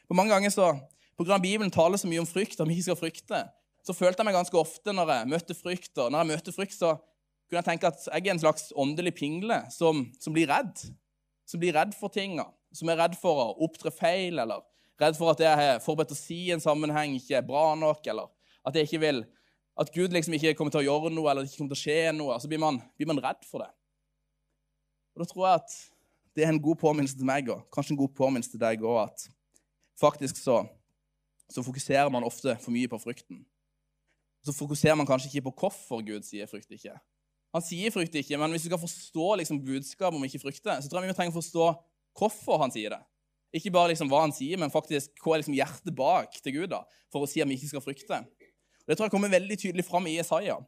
[0.09, 0.73] For mange ganger så,
[1.17, 3.43] på av Bibelen taler så mye om frykt, at vi ikke skal frykte,
[3.85, 6.77] så følte jeg meg ganske ofte når jeg møtte frykt, og når jeg møtte frykt,
[6.77, 6.97] så
[7.55, 10.81] kunne jeg tenke at jeg er en slags åndelig pingle som, som, blir redd.
[11.47, 12.41] Som blir redd for ting.
[12.75, 14.65] Som er redd for å opptre feil, eller
[15.01, 17.71] redd for at det jeg har forberedt å si i en sammenheng, ikke er bra
[17.79, 18.31] nok, eller
[18.67, 19.23] at jeg ikke vil
[19.81, 21.85] at Gud liksom ikke kommer til å gjøre noe, eller det ikke kommer til å
[21.85, 22.37] skje noe.
[22.43, 23.71] Så blir man, blir man redd for det.
[25.15, 25.75] Og Da tror jeg at
[26.35, 29.05] det er en god påminnelse til meg òg, kanskje en god påminnelse til deg òg,
[29.07, 29.27] at
[30.01, 30.65] faktisk så,
[31.51, 33.45] så fokuserer man ofte for mye på frykten.
[34.45, 36.99] Så fokuserer man kanskje ikke på hvorfor Gud sier 'frykt ikke'.
[37.55, 40.91] Han sier 'frykt ikke', men hvis du skal forstå liksom, budskapet om ikke frykte, så
[40.91, 41.67] tror jeg vi trenger å forstå
[42.19, 43.03] hvorfor han sier det.
[43.55, 46.73] Ikke bare liksom, hva han sier, men faktisk hva er liksom, hjertet bak til Gud
[46.73, 46.83] da,
[47.15, 48.19] for å si at vi ikke skal frykte.
[48.19, 50.59] Og Det tror jeg kommer veldig tydelig fram i Jesaja.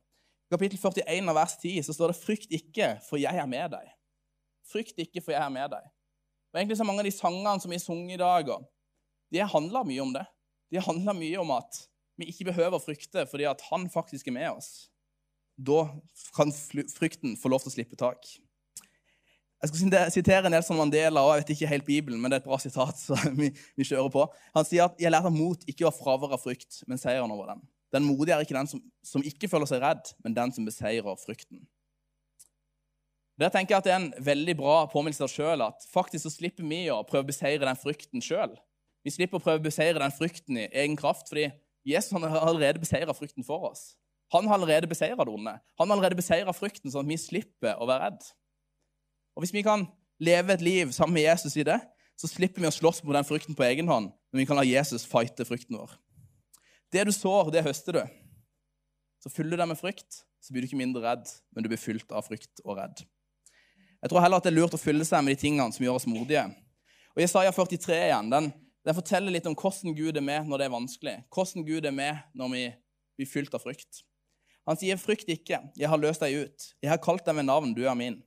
[0.47, 3.75] I kapittel 41 av vers 10 så står det 'Frykt ikke, for jeg er med
[3.75, 3.91] deg'.
[4.71, 5.83] Frykt ikke, for jeg er med deg.
[6.55, 8.47] Og egentlig så Mange av de sangene som vi sunger i dag,
[9.33, 10.27] de handler mye om det.
[10.71, 14.33] De handler mye om at vi ikke behøver å frykte fordi at han faktisk er
[14.39, 14.89] med oss.
[15.57, 15.87] Da
[16.37, 18.27] kan frykten få lov til å slippe tak.
[19.63, 22.49] Jeg skal sitere Nelson Mandela, og jeg vet ikke helt Bibelen, men det er et
[22.49, 22.99] bra sitat.
[23.01, 24.27] så vi, vi kjører på.
[24.55, 27.65] Han sier at 'jeg lærte mot ikke å fravær av frykt, men seieren over den'.
[27.95, 31.17] Den modige er ikke den som, som, ikke føler seg redd, men den som beseirer
[31.17, 31.65] frykten.
[33.41, 36.33] Der tenker jeg at Det er en veldig bra påminnelse av sjøl at faktisk så
[36.33, 38.57] slipper vi å prøve å beseire den frykten sjøl.
[39.05, 41.51] Vi slipper å prøve å beseire den frykten i egen kraft, fordi
[41.87, 43.95] Jesus har allerede beseira frykten for oss.
[44.35, 45.55] Han har allerede beseira det onde.
[45.79, 48.27] Han har allerede beseira frykten, sånn at vi slipper å være redd.
[49.37, 49.87] Og Hvis vi kan
[50.19, 51.79] leve et liv sammen med Jesus i det,
[52.17, 54.65] så slipper vi å slåss mot den frykten på egen hånd, men vi kan la
[54.65, 55.93] Jesus fighte frykten vår.
[56.93, 58.03] Det du sår, det høster du.
[59.21, 61.81] Så fyller du deg med frykt, så blir du ikke mindre redd, men du blir
[61.81, 63.03] fylt av frykt og redd.
[64.01, 65.99] Jeg tror heller at det er lurt å fylle seg med de tingene som gjør
[65.99, 66.47] oss modige.
[67.17, 68.51] Og Jesaja 43 igjen, den,
[68.87, 71.17] den forteller litt om hvordan Gud er med når det er vanskelig.
[71.33, 72.65] Hvordan Gud er med når vi
[73.19, 74.05] blir fylt av frykt.
[74.67, 76.65] Han sier, 'Frykt ikke, jeg har løst deg ut.
[76.83, 78.23] Jeg har kalt deg med navn, du er min.'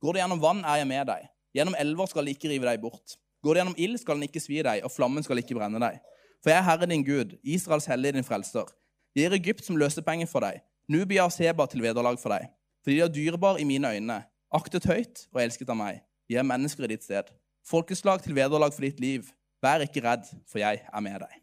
[0.00, 1.28] 'Går du gjennom vann, er jeg med deg.
[1.54, 4.40] Gjennom elver skal det ikke rive deg bort.' 'Går du gjennom ild, skal den ikke
[4.40, 6.00] svi deg, og flammen skal ikke brenne deg.'
[6.42, 8.72] 'For jeg er Herre din Gud, Israels hellige din frelser.'
[9.14, 12.48] 'Jeg gir Egypt som løsepenger for deg, Nubia og Seba til vederlag for deg.'
[12.82, 16.48] 'Fordi de er dyrebar i mine øyne, aktet høyt og elsket av meg.' 'Jeg er
[16.48, 17.30] mennesker i ditt sted.'
[17.68, 19.28] 'Folkeslag til vederlag for ditt liv.'
[19.62, 21.40] 'Vær ikke redd, for jeg er med deg.'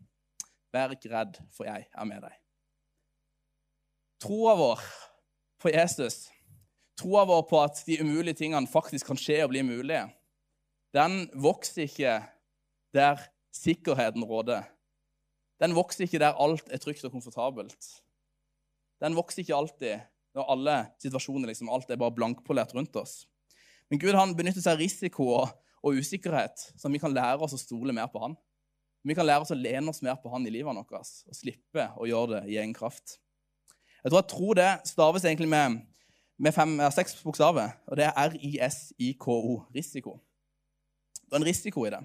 [0.73, 2.38] Vær ikke redd, for jeg er med deg.
[4.19, 4.81] Troa vår
[5.63, 6.27] på Jesus,
[6.99, 10.07] troa vår på at de umulige tingene faktisk kan skje og bli mulige,
[10.95, 12.17] den vokser ikke
[12.95, 13.21] der
[13.55, 14.65] sikkerheten råder.
[15.59, 17.89] Den vokser ikke der alt er trygt og komfortabelt.
[18.99, 20.03] Den vokser ikke alltid
[20.35, 23.23] når alle situasjoner liksom, alt er bare blankpolert rundt oss.
[23.89, 27.55] Men Gud han benytter seg av risiko og, og usikkerhet, så vi kan lære oss
[27.55, 28.35] å stole mer på Han.
[29.07, 31.87] Vi kan lære oss å lene oss mer på Han i livet vårt og slippe
[31.95, 33.17] å gjøre det i egen kraft.
[34.03, 35.79] Jeg tror at tro det staves egentlig med,
[36.39, 39.57] med fem, seks bokstaver, og det er R-I-S-I-K-O.
[39.75, 40.19] Risiko.
[41.25, 41.99] Det er en risiko i det.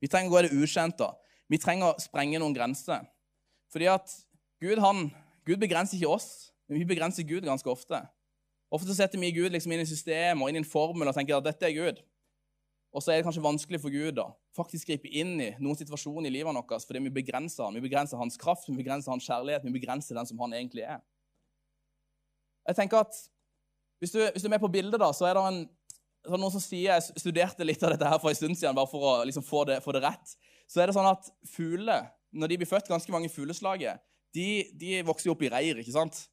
[0.00, 1.06] Vi trenger å gå i det ukjente.
[1.48, 3.06] Vi trenger å sprenge noen grenser.
[3.72, 4.12] Fordi at
[4.60, 5.08] Gud, han,
[5.46, 6.28] Gud begrenser ikke oss,
[6.68, 8.02] men vi begrenser Gud ganske ofte.
[8.74, 11.14] Ofte så setter vi Gud liksom inn i systemet og inn i en formel og
[11.14, 12.02] tenker at dette er Gud.
[12.96, 16.30] Og så er det kanskje vanskelig for Gud da, faktisk gripe inn i noen situasjoner
[16.30, 17.76] i livet vårt fordi vi begrenser han.
[17.76, 21.02] Vi begrenser hans kraft, vi begrenser hans kjærlighet, vi begrenser den som han egentlig er.
[22.66, 23.16] Jeg tenker at
[24.02, 25.62] Hvis du, hvis du er med på bildet, da, så er det en,
[26.26, 28.90] så noen som sier Jeg studerte litt av dette her for en stund siden, bare
[28.90, 30.34] for å liksom, få, det, få, det, rett.
[30.68, 34.02] Så er det sånn at fugler, når de blir født, ganske mange fugleslaget,
[34.36, 35.80] de, de vokser jo opp i reir.
[35.80, 36.26] ikke sant?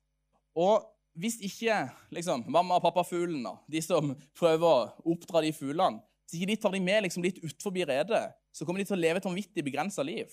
[0.60, 0.84] Og
[1.20, 1.76] hvis ikke
[2.16, 6.74] liksom, mamma og pappa-fuglen, de som prøver å oppdra de fuglene Hvis ikke de tar
[6.74, 10.06] de med liksom, litt utenfor redet, så kommer de til å leve et vanvittig begrensa
[10.06, 10.32] liv.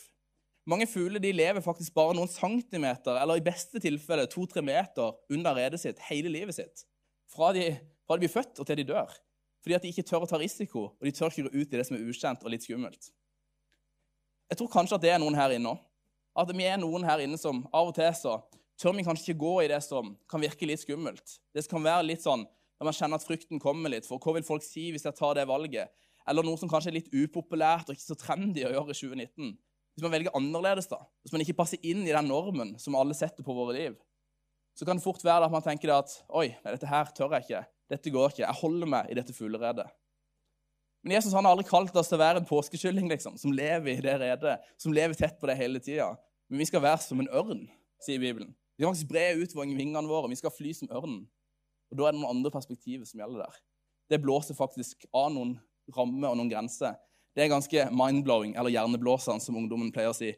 [0.69, 5.81] Mange fugler lever faktisk bare noen centimeter, eller i beste tilfelle to-tre meter under redet
[5.81, 6.85] sitt hele livet sitt.
[7.33, 7.73] Fra de,
[8.07, 9.15] fra de blir født og til de dør.
[9.65, 11.79] Fordi at de ikke tør å ta risiko, og de tør ikke gå ut i
[11.81, 13.11] det som er ukjent og litt skummelt.
[14.51, 15.83] Jeg tror kanskje at det er noen her inne òg.
[16.41, 18.37] At vi er noen her inne som av og til så
[18.81, 21.39] tør vi kanskje ikke gå i det som kan virke litt skummelt.
[21.53, 22.47] Det som kan være litt sånn
[22.81, 24.07] når man kjenner at frykten kommer litt.
[24.09, 25.91] For hva vil folk si hvis jeg tar det valget?
[26.31, 29.53] Eller noe som kanskje er litt upopulært og ikke så trendy å gjøre i 2019.
[30.01, 33.13] Hvis man velger annerledes, da, hvis man ikke passer inn i den normen som alle
[33.13, 33.99] setter på våre liv,
[34.73, 37.45] så kan det fort være at man tenker at oi, nei, dette her tør jeg
[37.45, 37.61] ikke.
[37.93, 38.47] Dette går ikke.
[38.47, 39.85] Jeg holder meg i dette fugleredet.
[41.05, 43.93] Men Jesus han har aldri kalt oss til å være en påskekylling liksom, som lever
[43.93, 46.15] i det redet, som lever tett på det hele tida.
[46.49, 47.67] Men vi skal være som en ørn,
[48.01, 48.55] sier Bibelen.
[48.79, 50.33] Vi kan faktisk bre ut vingene våre.
[50.33, 51.27] Vi skal fly som ørnen.
[51.93, 53.61] Og Da er det noen andre perspektiver som gjelder der.
[54.09, 55.59] Det blåser faktisk av noen
[55.93, 56.97] rammer og noen grenser.
[57.35, 60.33] Det er ganske mind-blowing, eller hjerneblåsende, som ungdommen pleier å si,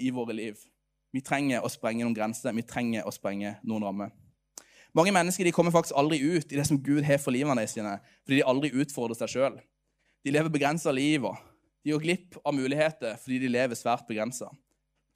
[0.00, 0.58] i våre liv.
[1.14, 2.54] Vi trenger å sprenge noen grenser.
[2.56, 4.14] Vi trenger å sprenge noen rammer.
[4.94, 8.40] Mange mennesker kommer faktisk aldri ut i det som Gud har for livene sine, fordi
[8.40, 9.56] de aldri utfordrer seg sjøl.
[10.24, 11.26] De lever begrensa liv.
[11.84, 14.48] De går glipp av muligheter fordi de lever svært begrensa.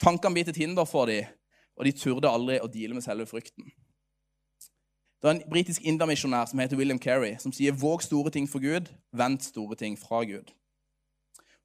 [0.03, 1.31] Tankene blir til hinder for dem,
[1.79, 3.71] og de turde aldri å deale med selve frykten.
[5.19, 8.63] Det er en britisk indamisjonær som heter William Kerry, som sier 'våg store ting for
[8.63, 10.55] Gud, vent store ting fra Gud'.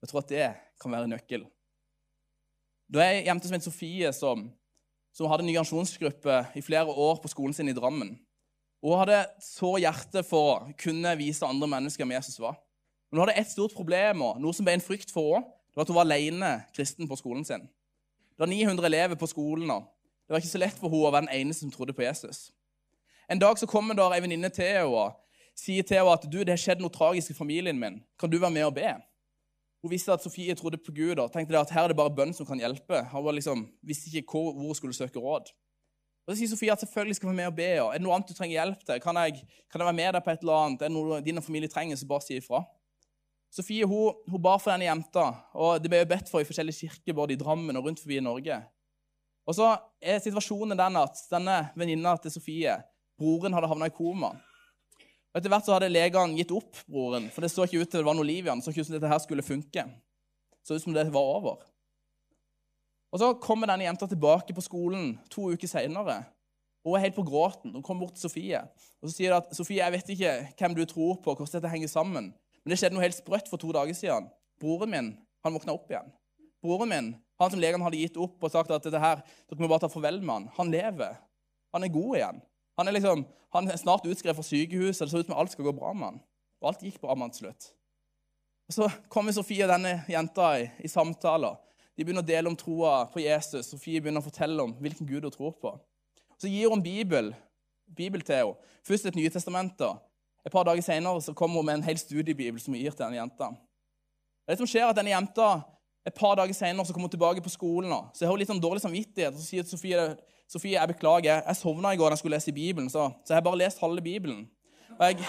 [0.03, 0.47] Jeg tror at det
[0.83, 1.45] kan være nøkkel.
[2.91, 4.49] Da ei jente som het Sofie, som,
[5.15, 8.17] som hadde en nygasjonsgruppe i flere år på skolen sin i Drammen.
[8.83, 12.57] Hun hadde så hjerte for å kunne vise andre mennesker hvem Jesus var.
[13.07, 15.47] Men hun hadde ett stort problem, og noe som ble en frykt for henne.
[15.73, 17.63] Det var at hun var alene kristen på skolen sin.
[17.65, 19.87] Det var 900 elever på skolen, og
[20.27, 22.51] det var ikke så lett for henne å være den eneste som trodde på Jesus.
[23.31, 25.15] En dag så kommer der ei venninne til henne og
[25.57, 28.01] sier til henne at du, det har skjedd noe tragisk i familien min.
[28.19, 28.91] Kan du være med og be?
[29.83, 32.31] Hun visste at Sofie trodde på Gud og tenkte at her er det bare bønn
[32.33, 33.01] som kan hjelpe.
[33.11, 35.51] Hun liksom, visste ikke hvor, hvor hun skulle søke råd.
[36.23, 37.71] Og Så sier Sofie at selvfølgelig skal vi være med og be.
[37.83, 39.01] Og er det noe annet du trenger hjelp til?
[39.03, 40.85] Kan jeg, kan jeg være med deg på et eller annet?
[40.85, 42.63] Er det noe din familie trenger, så bare si ifra.
[43.53, 46.87] Sofie hun, hun bar for denne jenta, og det ble jo bedt for i forskjellige
[46.87, 48.55] kirker både i Drammen og rundt forbi i Norge.
[49.45, 49.67] Og så
[50.01, 52.79] er situasjonen den at denne venninna til Sofie,
[53.19, 54.31] broren, hadde havna i koma.
[55.33, 58.03] Og Etter hvert så hadde legene gitt opp broren, for det så ikke ut til
[58.03, 58.61] det var noe liv i han.
[58.61, 59.87] Så ikke ut som dette her skulle funke.
[60.61, 61.63] Så ut som det var over.
[63.13, 66.21] Og Så kommer denne jenta tilbake på skolen to uker seinere.
[66.85, 67.73] Hun er helt på gråten.
[67.73, 68.61] Hun kommer bort til Sofie
[69.03, 71.71] og så sier hun at Sofie, jeg vet ikke hvem du tror på, hvordan dette
[71.73, 74.29] henger sammen, men det skjedde noe helt sprøtt for to dager siden.
[74.63, 75.09] Broren min
[75.43, 76.07] han våkna opp igjen.
[76.63, 77.09] Broren min,
[77.41, 79.19] han som legene hadde gitt opp og sagt at dette her,
[79.51, 81.17] dere må bare ta farvel med han, han lever.
[81.75, 82.39] Han er god igjen.
[82.77, 85.05] Han er, liksom, han er snart utskrevet fra sykehuset.
[85.05, 86.21] Det ser ut som alt skal gå bra med han.
[86.61, 87.69] Og alt gikk bra med han til slutt.
[88.67, 91.59] Og Så kommer Sofie og denne jenta i, i samtaler.
[91.93, 93.69] De begynner å dele om troa på Jesus.
[93.69, 95.75] Sofie begynner å fortelle om hvilken Gud hun tror på.
[96.41, 97.33] Så gir hun Bibel,
[97.85, 98.71] Bibel til henne.
[98.83, 99.83] Først et nytestament.
[100.43, 103.21] Et par dager senere kommer hun med en hel studiebibel som hun gir til denne
[103.21, 103.51] jenta.
[104.49, 105.51] Det som skjer er at denne jenta
[106.03, 107.93] et par dager senere så kommer hun tilbake på skolen.
[108.13, 109.37] Så Så har litt sånn dårlig samvittighet.
[109.37, 110.17] Så sier Sofie,
[110.51, 113.39] Sofie jeg beklager, jeg sovna i går da jeg skulle lese Bibelen, så, så jeg
[113.39, 114.43] har bare lest halve Bibelen.
[114.99, 115.25] Og jeg,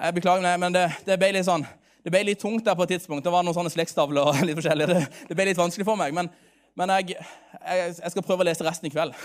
[0.00, 1.66] jeg beklager, men det, det, ble litt sånn,
[2.04, 3.24] det ble litt tungt der på et tidspunkt.
[3.24, 4.88] Det var noen sånne slektstavler og litt forskjellig.
[4.90, 6.14] Det, det, ble litt vanskelig for meg.
[6.14, 6.30] Men,
[6.78, 9.16] men jeg, jeg, jeg, skal prøve å lese resten i kveld.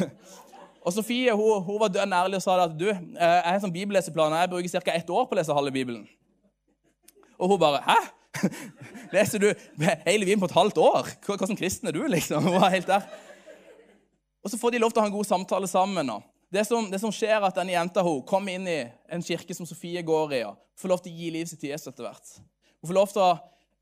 [0.88, 3.74] Og Sofie hun, hun var dønn ærlig og sa at du, eh, jeg har sånn
[3.76, 4.94] bibelleseplan, jeg bruker ca.
[4.96, 6.06] ett år på å lese halve Bibelen.
[7.38, 7.98] Og hun bare Hæ?
[9.16, 9.48] Leser du
[10.06, 11.10] hele Bibelen på et halvt år?
[11.26, 12.46] Hvordan kristen er du, liksom?
[12.46, 13.08] Hun var helt der.
[14.44, 16.12] Og så får de lov til å ha en god samtale sammen.
[16.54, 18.80] Det som, det som skjer, er at denne jenta hun kommer inn i
[19.12, 21.74] en kirke som Sofie går i, og får lov til å gi livet sitt til
[21.74, 22.38] Jesus etter hvert.
[22.80, 23.32] Hun får lov til å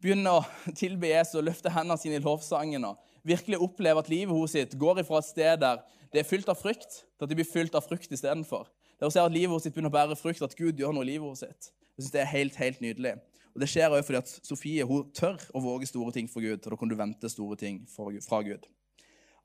[0.02, 0.46] begynne å
[0.82, 4.74] tilbe Jesus og løfte hendene sine i lovsangen og virkelig oppleve at livet hennes sitt
[4.80, 7.74] går ifra et sted der det er fylt av frykt, til at det blir fylt
[7.76, 8.70] av frukt istedenfor.
[8.96, 11.10] Der hun ser at livet hennes begynner å bære frukt, at Gud gjør noe i
[11.10, 11.72] livet hennes.
[11.96, 13.16] Jeg synes Det er helt, helt nydelig.
[13.56, 16.60] Og Det skjer også fordi at Sofie hun tør å våge store ting for Gud.
[16.64, 18.66] og Da kan du vente store ting fra Gud.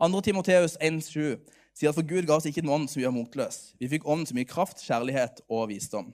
[0.00, 0.20] 2.
[0.24, 1.36] Timoteus 1,7
[1.76, 3.58] sier at for Gud ga oss ikke en ånd som gjør motløs.
[3.80, 6.08] Vi fikk ånd som gir kraft, kjærlighet og visdom.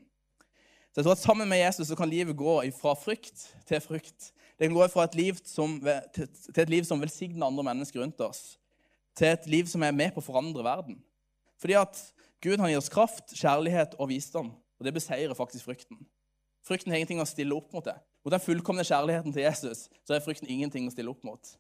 [0.90, 4.32] Så jeg tror at Sammen med Jesus så kan livet gå fra frykt til frukt.
[4.58, 5.78] Det kan gå fra et liv som,
[6.14, 8.56] til et liv som velsigner andre mennesker rundt oss,
[9.16, 10.96] til et liv som er med på å forandre verden.
[11.60, 12.00] Fordi at
[12.42, 16.00] Gud han gir oss kraft, kjærlighet og visdom, og det beseirer faktisk frykten.
[16.66, 17.94] Frykten har ingenting å stille opp mot det.
[18.24, 21.52] Mot den fullkomne kjærligheten til Jesus så er frykten ingenting å stille opp mot.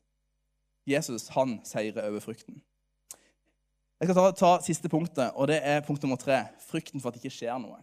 [0.86, 2.60] Jesus han seirer over frykten.
[3.96, 6.42] Jeg skal ta, ta, siste punktet, og det er punkt nummer tre.
[6.68, 7.78] Frykten for at det ikke skjer noe.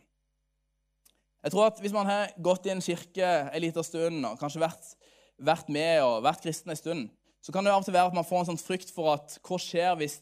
[1.43, 4.61] Jeg tror at Hvis man har gått i en kirke en liten stund og kanskje
[4.63, 4.93] vært,
[5.41, 7.09] vært, med og vært kristen en stund,
[7.43, 9.35] så kan det av og til være at man får en sånn frykt for at
[9.43, 10.19] hva skjer hvis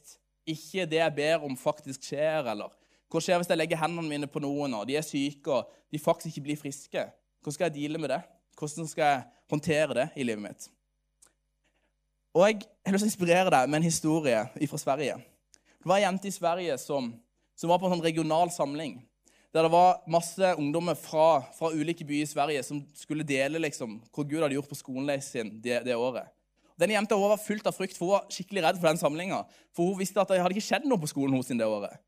[0.49, 2.47] ikke det jeg ber om, faktisk skjer?
[2.55, 2.71] Eller
[3.11, 6.01] hva skjer hvis jeg legger hendene mine på noen, og de er syke og de
[6.01, 7.05] faktisk ikke blir friske?
[7.43, 8.21] Hvordan skal jeg deale med det?
[8.57, 10.71] Hvordan skal jeg håndtere det i livet mitt?
[12.31, 14.41] Og Jeg har lyst til å inspirere deg med en historie
[14.71, 15.17] fra Sverige.
[15.51, 17.09] Det var ei jente i Sverige som,
[17.59, 19.01] som, var på en sånn regional samling.
[19.51, 23.97] Der det var masse ungdommer fra, fra ulike byer i Sverige som skulle dele liksom,
[24.15, 26.31] hvor Gud hadde gjort på skolen sin det, det året.
[26.79, 29.41] Denne jenta var fullt av frykt, for hun var skikkelig redd for den samlinga.
[29.75, 31.99] For hun visste at det hadde ikke skjedd noe på skolen hos det året.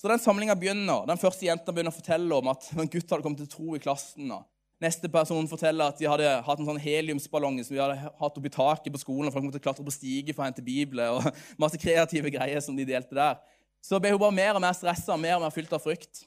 [0.00, 1.04] Så den samlinga begynner.
[1.04, 3.84] Den første jenta begynner å fortelle om at en gutt hadde kommet til tro i
[3.84, 4.32] klassen.
[4.32, 4.48] og
[4.82, 8.50] Neste person forteller at de hadde hatt en sånn heliumsballong som de hadde hatt oppi
[8.52, 9.32] taket på skolen.
[9.32, 11.30] Folk måtte klatre på stige for å hente bibler og
[11.62, 13.38] masse kreative greier som de delte der.
[13.80, 16.26] Så ble hun bare mer og mer stressa, mer og mer fylt av frykt.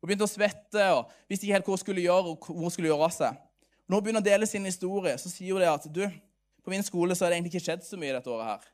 [0.00, 2.32] Hun begynte å svette og visste ikke helt hva hun skulle gjøre.
[2.32, 3.40] og hvor hun skulle gjøre av seg.
[3.84, 6.04] Når hun begynner å dele sin historie, så sier hun det at du,
[6.64, 8.70] på min skole så har det egentlig ikke skjedd så mye dette året her.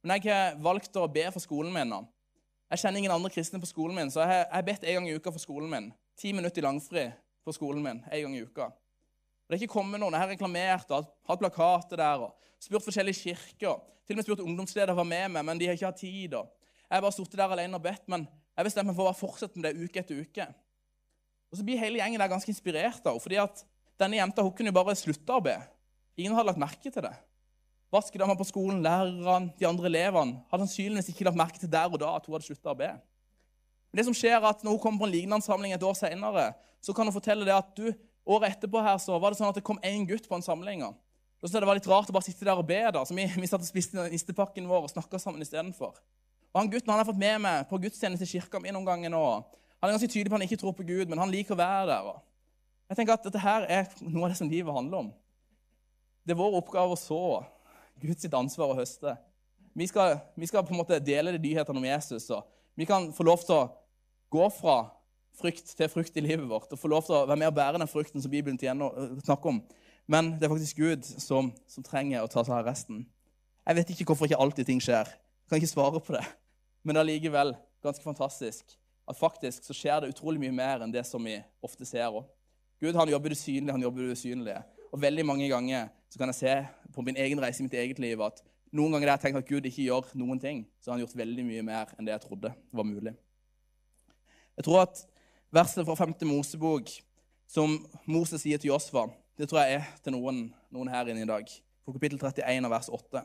[0.00, 2.00] Men jeg har valgt å be for skolen min nå.
[2.72, 5.18] Jeg kjenner ingen andre kristne på skolen min, så jeg har bedt en gang i
[5.18, 5.90] uka for skolen min.
[6.16, 7.04] Ti minutter i langfri
[7.44, 8.70] på skolen min en gang i uka.
[9.46, 10.14] Det er ikke kommet noen.
[10.14, 12.26] Jeg har reklamert og hatt plakater der.
[12.28, 13.80] og Spurt forskjellige kirker.
[14.06, 16.34] Til og med spurt ungdomsleder var med meg, men de har ikke hatt tid.
[16.38, 16.48] Og
[16.88, 18.26] jeg har bare sittet der alene og bedt, men
[18.56, 20.46] jeg bestemte meg for å fortsette med det uke etter uke.
[21.52, 23.60] Og Så blir hele gjengen der ganske inspirert av fordi at
[24.00, 25.58] denne jenta hun kunne jo bare slutte å be.
[26.16, 27.12] Ingen hadde lagt merke til det.
[27.92, 32.00] Vaskedama på skolen, lærerne, de andre elevene hadde sannsynligvis ikke lagt merke til der og
[32.00, 32.88] da at hun hadde slutta å be.
[33.92, 35.94] Men det som skjer er at Når hun kommer på en lignende samling et år
[35.94, 37.92] senere, så kan hun fortelle det at du,
[38.24, 40.82] året etterpå her så var det sånn at det kom én gutt på en samling.
[41.42, 42.80] Syntes jeg det var litt rart å bare sitte der og be.
[42.94, 45.98] da, Så vi, vi satt og spiste nistepakken vår og snakka sammen istedenfor.
[46.52, 49.12] Og han gutten han har fått med meg på gudstjeneste i kirka mi noen ganger
[49.12, 49.24] nå.
[49.82, 51.58] Han er ganske tydelig på at han ikke tror på Gud, men han liker å
[51.58, 52.08] være der.
[52.12, 55.12] Og jeg tenker at Dette her er noe av det som livet handler om.
[56.22, 57.20] Det er vår oppgave å så
[58.02, 59.16] Guds ansvar å høste.
[59.74, 62.28] Vi skal, vi skal, på en måte dele de nyhetene om Jesus.
[62.30, 62.44] og
[62.78, 63.70] Vi kan få lov til å
[64.32, 64.76] gå fra
[65.38, 67.80] frykt til frukt i livet vårt og få lov til å være med og bære
[67.80, 69.62] den frukten som Bibelen øh, snakker om.
[70.06, 73.04] Men det er faktisk Gud som, som trenger å ta seg av resten.
[73.62, 75.08] Jeg vet ikke hvorfor ikke alltid ting skjer.
[75.08, 76.24] Jeg kan ikke svare på det.
[76.82, 78.76] Men det er likevel ganske fantastisk
[79.08, 82.08] at faktisk så skjer det utrolig mye mer enn det som vi ofte ser.
[82.10, 82.28] Også.
[82.82, 84.62] Gud han jobber det synlige, han jobber det usynlige.
[84.92, 86.54] Og veldig mange ganger så kan jeg se
[86.94, 88.42] på min egen reise i mitt eget liv at
[88.72, 91.18] noen ganger har jeg tenker at Gud ikke gjør noen ting, så har han gjort
[91.20, 93.14] veldig mye mer enn det jeg trodde var mulig.
[94.62, 95.00] Jeg tror at
[95.50, 96.12] verset fra 5.
[96.30, 96.90] Mosebok
[97.50, 97.72] som
[98.06, 101.50] Moses sier til Josfa, det tror jeg er til noen, noen her inne i dag.
[101.82, 103.24] På kapittel 31 av vers 8.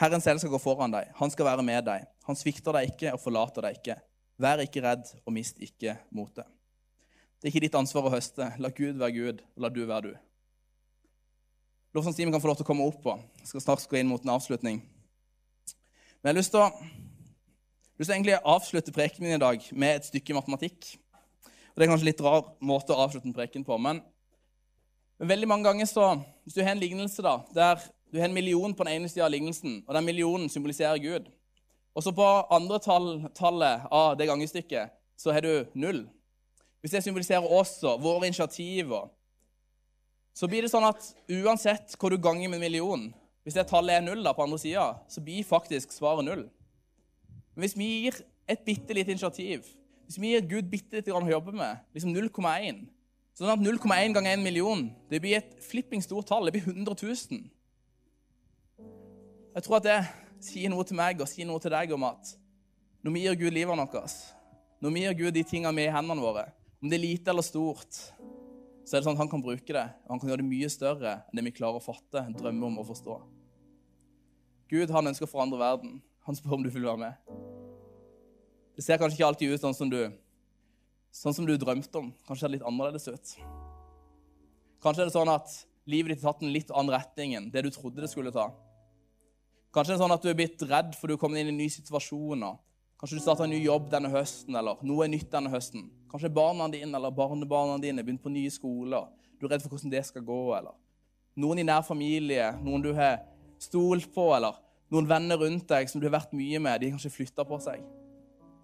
[0.00, 1.12] Herren selv skal gå foran deg.
[1.20, 2.08] Han skal være med deg.
[2.24, 3.98] Han svikter deg ikke og forlater deg ikke.
[4.40, 6.48] Vær ikke redd og mist ikke motet.
[7.36, 8.48] Det er ikke ditt ansvar å høste.
[8.56, 10.14] La Gud være Gud, og la du være du.
[11.92, 13.02] Lovsangstimen kan få lov til å komme opp.
[13.04, 13.20] på.
[13.42, 14.80] Jeg skal snart gå inn mot en avslutning.
[14.80, 17.04] Men jeg har lyst til å
[17.96, 20.98] Jeg vil egentlig avslutte preken min i dag med et stykke matematikk.
[21.48, 24.02] Og Det er kanskje litt rar måte å avslutte en preken på, men,
[25.16, 26.10] men veldig mange ganger så
[26.44, 27.80] Hvis du har en lignelse da, der
[28.12, 31.30] du har en million på den ene sida av lignelsen, og den millionen symboliserer Gud,
[31.96, 36.04] og så på andre tall, tallet av det gangestykket så har du null.
[36.84, 39.08] Hvis det symboliserer oss og våre initiativer,
[40.36, 41.00] så blir det sånn at
[41.32, 43.08] uansett hvor du ganger med en million,
[43.42, 46.44] hvis det tallet er null da på andre sida, så blir faktisk svaret null.
[47.56, 49.64] Men hvis vi gir et bitte lite initiativ,
[50.06, 52.84] hvis vi gir Gud bitte litt å jobbe med, liksom 0,1
[53.36, 56.46] Sånn at 0,1 ganger 1 million det blir et flipping stort tall.
[56.48, 57.42] Det blir 100 000.
[59.56, 59.98] Jeg tror at det
[60.46, 62.32] sier noe til meg og sier noe til deg om at
[63.04, 64.16] når vi gir Gud livet vårt,
[64.80, 66.46] når vi gir Gud de tingene vi i hendene våre,
[66.80, 68.00] om det er lite eller stort,
[68.86, 70.72] så er det sånn at han kan bruke det, og han kan gjøre det mye
[70.72, 73.16] større enn det vi klarer å fatte, drømme om å forstå.
[74.72, 76.00] Gud han ønsker å forandre verden.
[76.26, 77.34] Han spør om du vil være med.
[78.76, 80.00] Det ser kanskje ikke alltid ut sånn som du,
[81.14, 82.10] sånn som du drømte om.
[82.26, 83.34] Kanskje det er litt annerledes ut.
[84.82, 85.54] Kanskje er det sånn at
[85.86, 88.50] livet ditt har tatt en litt annen retning enn det du trodde det skulle ta.
[89.72, 91.54] Kanskje det er sånn at du er blitt redd for du er kommet inn i
[91.54, 92.42] en ny situasjon.
[92.98, 95.86] Kanskje du starter en ny jobb denne høsten, eller noe er nytt denne høsten.
[96.10, 99.06] Kanskje barna dine eller barnebarna dine begynt på nye skoler.
[99.38, 100.42] Du er redd for hvordan det skal gå.
[100.58, 100.74] eller
[101.36, 103.20] Noen i nær familie, noen du har
[103.60, 104.56] stolt på, eller
[104.92, 107.58] noen venner rundt deg som du har vært mye med, de har kanskje flytta på
[107.62, 107.82] seg.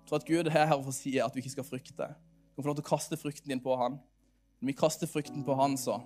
[0.07, 2.09] Så at Gud er her for å si at du ikke skal frykte.
[2.15, 3.99] Du kan få lov til å kaste frykten din på han.
[4.61, 5.99] Når vi kaster frykten på han, så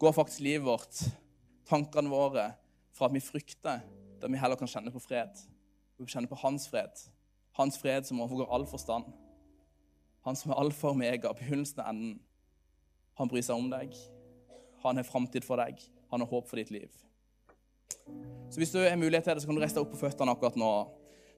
[0.00, 1.02] går faktisk livet vårt,
[1.68, 2.50] tankene våre,
[2.94, 3.82] fra at vi frykter,
[4.20, 5.32] der vi heller kan kjenne på fred.
[5.98, 7.00] Vi kjenne på hans fred.
[7.58, 9.08] Hans fred som overgår all forstand.
[10.26, 12.14] Han som er alfa og omega, begynnelsen og enden.
[13.20, 13.94] Han bryr seg om deg.
[14.82, 15.80] Han har framtid for deg.
[16.10, 16.90] Han har håp for ditt liv.
[18.54, 20.30] Så hvis du har mulighet til det, så kan du reise deg opp på føttene
[20.30, 20.70] akkurat nå.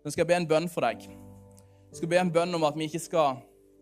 [0.04, 1.06] Nå skal jeg be en bønn for deg.
[1.06, 3.38] Jeg skal be en bønn om at vi ikke skal,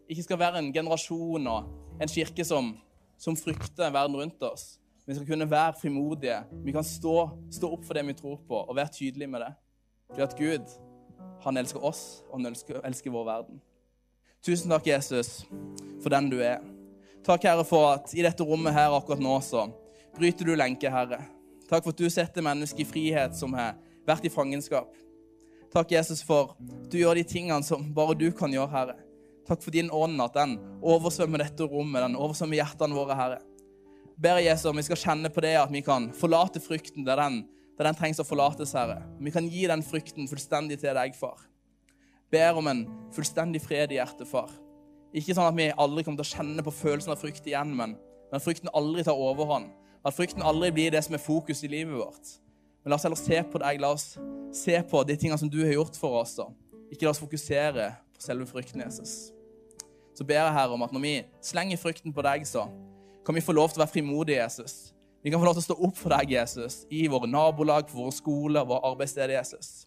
[0.07, 2.70] ikke skal være en generasjon og en kirke som,
[3.18, 4.77] som, frykter verden rundt oss.
[5.05, 6.38] Vi skal kunne være frimodige.
[6.64, 7.16] Vi kan stå,
[7.53, 9.50] stå, opp for det vi tror på, og være tydelige med det.
[10.12, 10.79] Fordi at Gud,
[11.42, 13.61] han elsker oss, og han elsker, elsker vår verden.
[14.46, 15.40] Tusen takk, Jesus,
[16.05, 16.62] for den du er.
[17.27, 19.66] Takk, Herre, for at i dette rommet her akkurat nå så
[20.14, 21.24] bryter du lenke, Herre.
[21.70, 24.92] Takk for at du setter mennesket i frihet som har vært i fangenskap.
[25.74, 26.55] Takk, Jesus, for
[26.90, 28.98] du gjør de tingene som bare du kan gjøre, Herre.
[29.48, 33.40] Takk for din ånd, at den oversvømmer dette rommet, den oversvømmer hjertene våre, Herre.
[34.16, 37.40] Ber Jesus om vi skal kjenne på det at vi kan forlate frykten der den,
[37.74, 39.00] der den trengs å forlates, Herre.
[39.18, 41.42] Vi kan gi den frykten fullstendig til deg, far.
[42.31, 44.53] Ber om en fullstendig fred i hjertet, far.
[45.14, 47.98] Ikke sånn at vi aldri kommer til å kjenne på følelsen av frykt igjen, men
[48.31, 49.74] den frykten aldri tar overhånd.
[50.04, 52.34] At frykten aldri blir det som er fokus i livet vårt.
[52.84, 53.80] Men la oss heller se på deg.
[53.80, 54.18] La oss
[54.52, 56.34] se på de tingene som du har gjort for oss.
[56.36, 56.50] da.
[56.92, 59.32] Ikke la oss fokusere på selve frykten, Jesus.
[60.14, 62.68] Så ber jeg her om at når vi slenger frykten på deg, så
[63.26, 64.92] kan vi få lov til å være frimodige, Jesus.
[65.24, 67.96] Vi kan få lov til å stå opp for deg, Jesus, i våre nabolag, på
[67.96, 69.86] våre skoler, våre arbeidssteder, Jesus.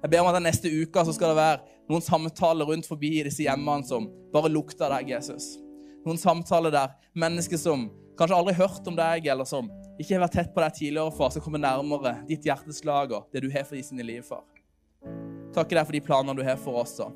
[0.00, 3.10] Jeg ber om at den neste uka så skal det være noen samtaler rundt forbi
[3.26, 5.58] disse hjemmene som bare lukter deg, Jesus.
[6.06, 10.36] Noen samtaler der mennesker som kanskje aldri hørt om deg, eller som ikke har vært
[10.40, 13.78] tett på deg tidligere, far, som kommer nærmere ditt hjerteslag og det du har for
[13.78, 14.44] de sine liv, far.
[15.54, 16.98] Takker deg for de planene du har for oss.
[17.02, 17.14] og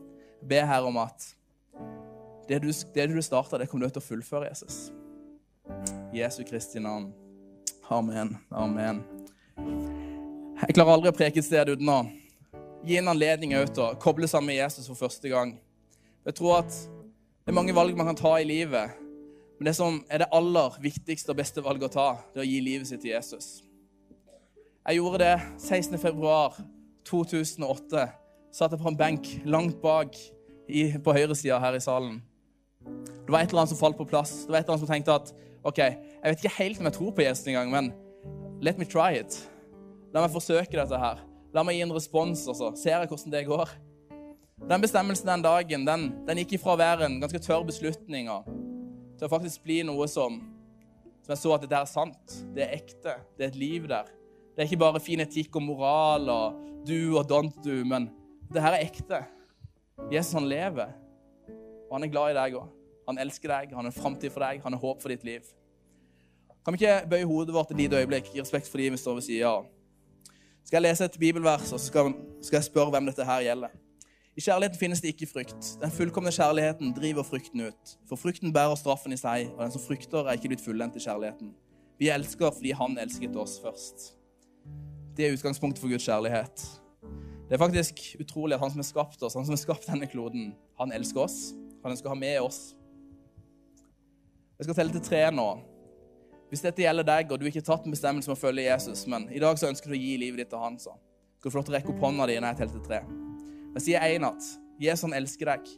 [0.49, 1.29] Be her om at
[2.49, 4.91] det du, det du starta, det kommer du til å fullføre, Jesus.
[6.15, 7.11] Jesu Kristi navn.
[7.93, 8.37] Amen.
[8.51, 9.03] Amen.
[10.63, 12.01] Jeg klarer aldri å preke et sted uten å
[12.87, 15.57] gi en anledning til å koble sammen med Jesus for første gang.
[16.27, 19.02] Jeg tror at det er mange valg man kan ta i livet,
[19.63, 22.49] men det som er det aller viktigste og beste valget å ta, det er å
[22.49, 23.61] gi livet sitt til Jesus.
[24.83, 26.01] Jeg gjorde det 16.
[26.03, 26.57] februar
[27.07, 28.09] 2008.
[28.51, 30.19] Satt jeg på en benk langt bak
[30.67, 32.17] i, på høyresida her i salen.
[32.83, 34.33] Det var et eller annet som falt på plass.
[34.49, 35.31] Det var et eller annet som tenkte at
[35.63, 37.93] OK, jeg vet ikke helt om jeg tror på Jesus engang, men
[38.67, 39.39] let me try it.
[40.11, 41.23] La meg forsøke dette her.
[41.55, 43.79] La meg gi en respons, og så ser jeg hvordan det går.
[44.75, 48.51] Den bestemmelsen den dagen den, den gikk ifra å være en ganske tørr beslutning og
[49.23, 50.41] til å faktisk bli noe som,
[51.23, 52.33] som jeg så at dette er sant.
[52.57, 53.13] Det er ekte.
[53.39, 54.09] Det er et liv der.
[54.51, 58.09] Det er ikke bare fin etikk og moral og du og don't do, men
[58.51, 59.21] det her er ekte.
[60.11, 60.91] Jesus, han lever.
[61.87, 62.67] Og han er glad i deg òg.
[63.07, 65.47] Han elsker deg, han har en framtid for deg, han har håp for ditt liv.
[66.67, 69.21] Kan vi ikke bøye hodet vårt et lite øyeblikk i respekt for de vi står
[69.21, 69.71] ved sida av?
[70.67, 72.11] Skal jeg lese et bibelvers, og så
[72.43, 73.82] skal jeg spørre hvem dette her gjelder?
[74.33, 75.67] I kjærligheten finnes det ikke frykt.
[75.81, 77.97] Den fullkomne kjærligheten driver frykten ut.
[78.09, 81.03] For frykten bærer straffen i seg, og den som frykter, er ikke blitt fullendt i
[81.05, 81.51] kjærligheten.
[82.01, 84.07] Vi elsker fordi han elsket oss først.
[85.17, 86.65] Det er utgangspunktet for Guds kjærlighet.
[87.49, 90.09] Det er faktisk utrolig at han som har skapt oss, han som har skapt denne
[90.09, 91.53] kloden, han elsker oss.
[91.83, 92.61] Han ønsker å ha med oss.
[94.57, 95.49] Jeg skal telle til tre nå.
[96.49, 99.05] Hvis dette gjelder deg, og du ikke har tatt en bestemmelse om å følge Jesus,
[99.11, 100.97] men i dag så ønsker du å gi livet ditt til han, så
[101.37, 103.03] skal du få lov til å rekke opp hånda di når jeg teller til tre.
[103.73, 104.49] Jeg sier én at
[104.83, 105.69] Jesus han elsker deg.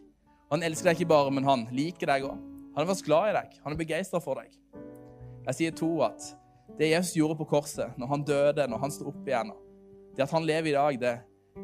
[0.50, 2.40] Han elsker deg ikke bare, men han liker deg òg.
[2.74, 3.58] Han er faktisk glad i deg.
[3.62, 4.50] Han er begeistra for deg.
[5.44, 6.26] Jeg sier to at
[6.78, 9.52] det Jesus gjorde på korset, når han døde, når han sto opp igjen,
[10.16, 11.14] det at han lever i dag, det,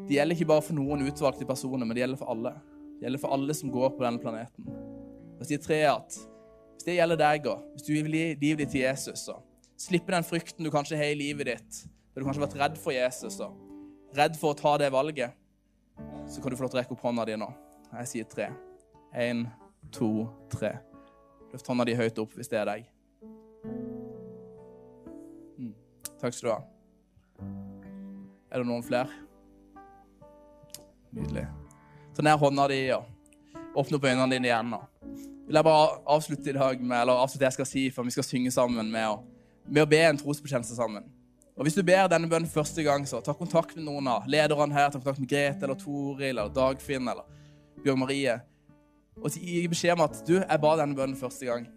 [0.07, 2.53] det gjelder ikke bare for noen utvalgte personer, men det gjelder for alle.
[2.99, 4.71] Det gjelder for alle som går på denne planeten.
[5.41, 8.75] Jeg sier tre at hvis det gjelder deg òg, hvis du vil gi livet ditt
[8.77, 9.39] til Jesus, så
[9.81, 12.79] slippe den frykten du kanskje har i livet ditt, da du kanskje har vært redd
[12.79, 15.35] for Jesus, og redd for å ta det valget,
[16.31, 17.47] så kan du få lov til å rekke opp hånda di nå.
[17.91, 18.47] Jeg sier tre.
[19.11, 19.43] Én,
[19.91, 20.77] to, tre.
[21.51, 22.85] Løft hånda di høyt opp hvis det er deg.
[25.59, 25.73] Mm.
[26.21, 26.61] Takk skal du ha.
[28.51, 29.11] Er det noen flere?
[31.11, 31.43] Nydelig.
[32.15, 34.71] Ta ned hånda di og åpne opp øynene dine igjen.
[34.77, 34.87] Og.
[35.49, 38.15] Vil jeg bare avslutte i dag med, eller avslutte det jeg skal si, for vi
[38.15, 39.27] skal synge sammen med
[39.71, 41.05] med å be en trosbekjennelse sammen.
[41.57, 44.73] Og Hvis du ber denne bønnen første gang, så ta kontakt med noen av lederne
[44.73, 44.89] her.
[44.89, 47.27] Ta kontakt med Grete eller Toril eller Dagfinn eller
[47.83, 48.37] Bjørn Marie.
[49.19, 51.67] Og gi beskjed om at du, jeg ba denne bønnen første gang.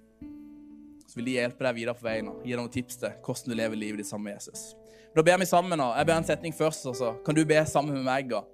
[1.10, 3.50] Så vil de hjelpe deg videre på veien og gi deg noen tips til hvordan
[3.50, 4.72] du lever livet ditt sammen med Jesus.
[5.14, 5.80] Da ber vi sammen.
[5.80, 8.32] og Jeg ber en setning først, og så kan du be sammen med meg.
[8.32, 8.48] og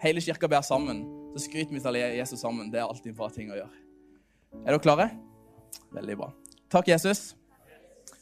[0.00, 1.02] Hele kirka ber sammen.
[1.34, 2.70] Så skryter vi av Jesus sammen.
[2.72, 3.82] Det er alltid en bra ting å gjøre.
[4.62, 5.10] Er dere klare?
[5.92, 6.30] Veldig bra.
[6.72, 7.34] Takk, Jesus,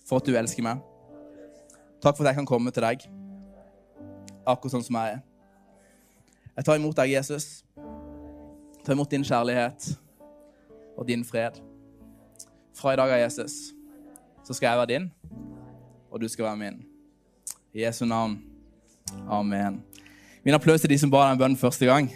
[0.08, 0.93] for at du elsker meg.
[2.04, 3.06] Takk for at jeg kan komme til deg
[4.44, 5.20] akkurat sånn som jeg er.
[6.54, 7.46] Jeg tar imot deg, Jesus.
[8.84, 9.86] Tar imot din kjærlighet
[10.98, 11.56] og din fred.
[12.76, 13.72] Fra i dag av Jesus
[14.44, 15.06] så skal jeg være din,
[16.12, 16.76] og du skal være min.
[17.72, 18.36] I Jesu navn.
[19.24, 19.80] Amen.
[20.44, 22.10] Min applaus til de som ba den bønnen første gang.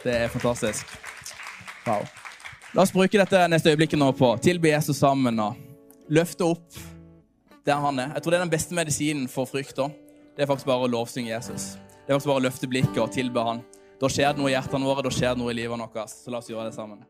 [0.00, 0.88] Det er fantastisk.
[1.84, 2.08] Wow.
[2.72, 5.60] La oss bruke dette neste øyeblikket nå på å tilbe Jesus sammen og
[6.08, 6.80] løfte opp
[7.66, 8.14] der han er.
[8.14, 9.76] Jeg tror det er den beste medisinen for frykt.
[9.76, 11.74] Det er faktisk bare å lovsynge Jesus.
[11.76, 13.64] Det er faktisk bare å løfte blikket og tilbe han.
[14.00, 16.08] Da skjer det noe i hjertene våre, da skjer det noe i livet vårt.
[16.08, 17.02] Så la oss gjøre det sammen.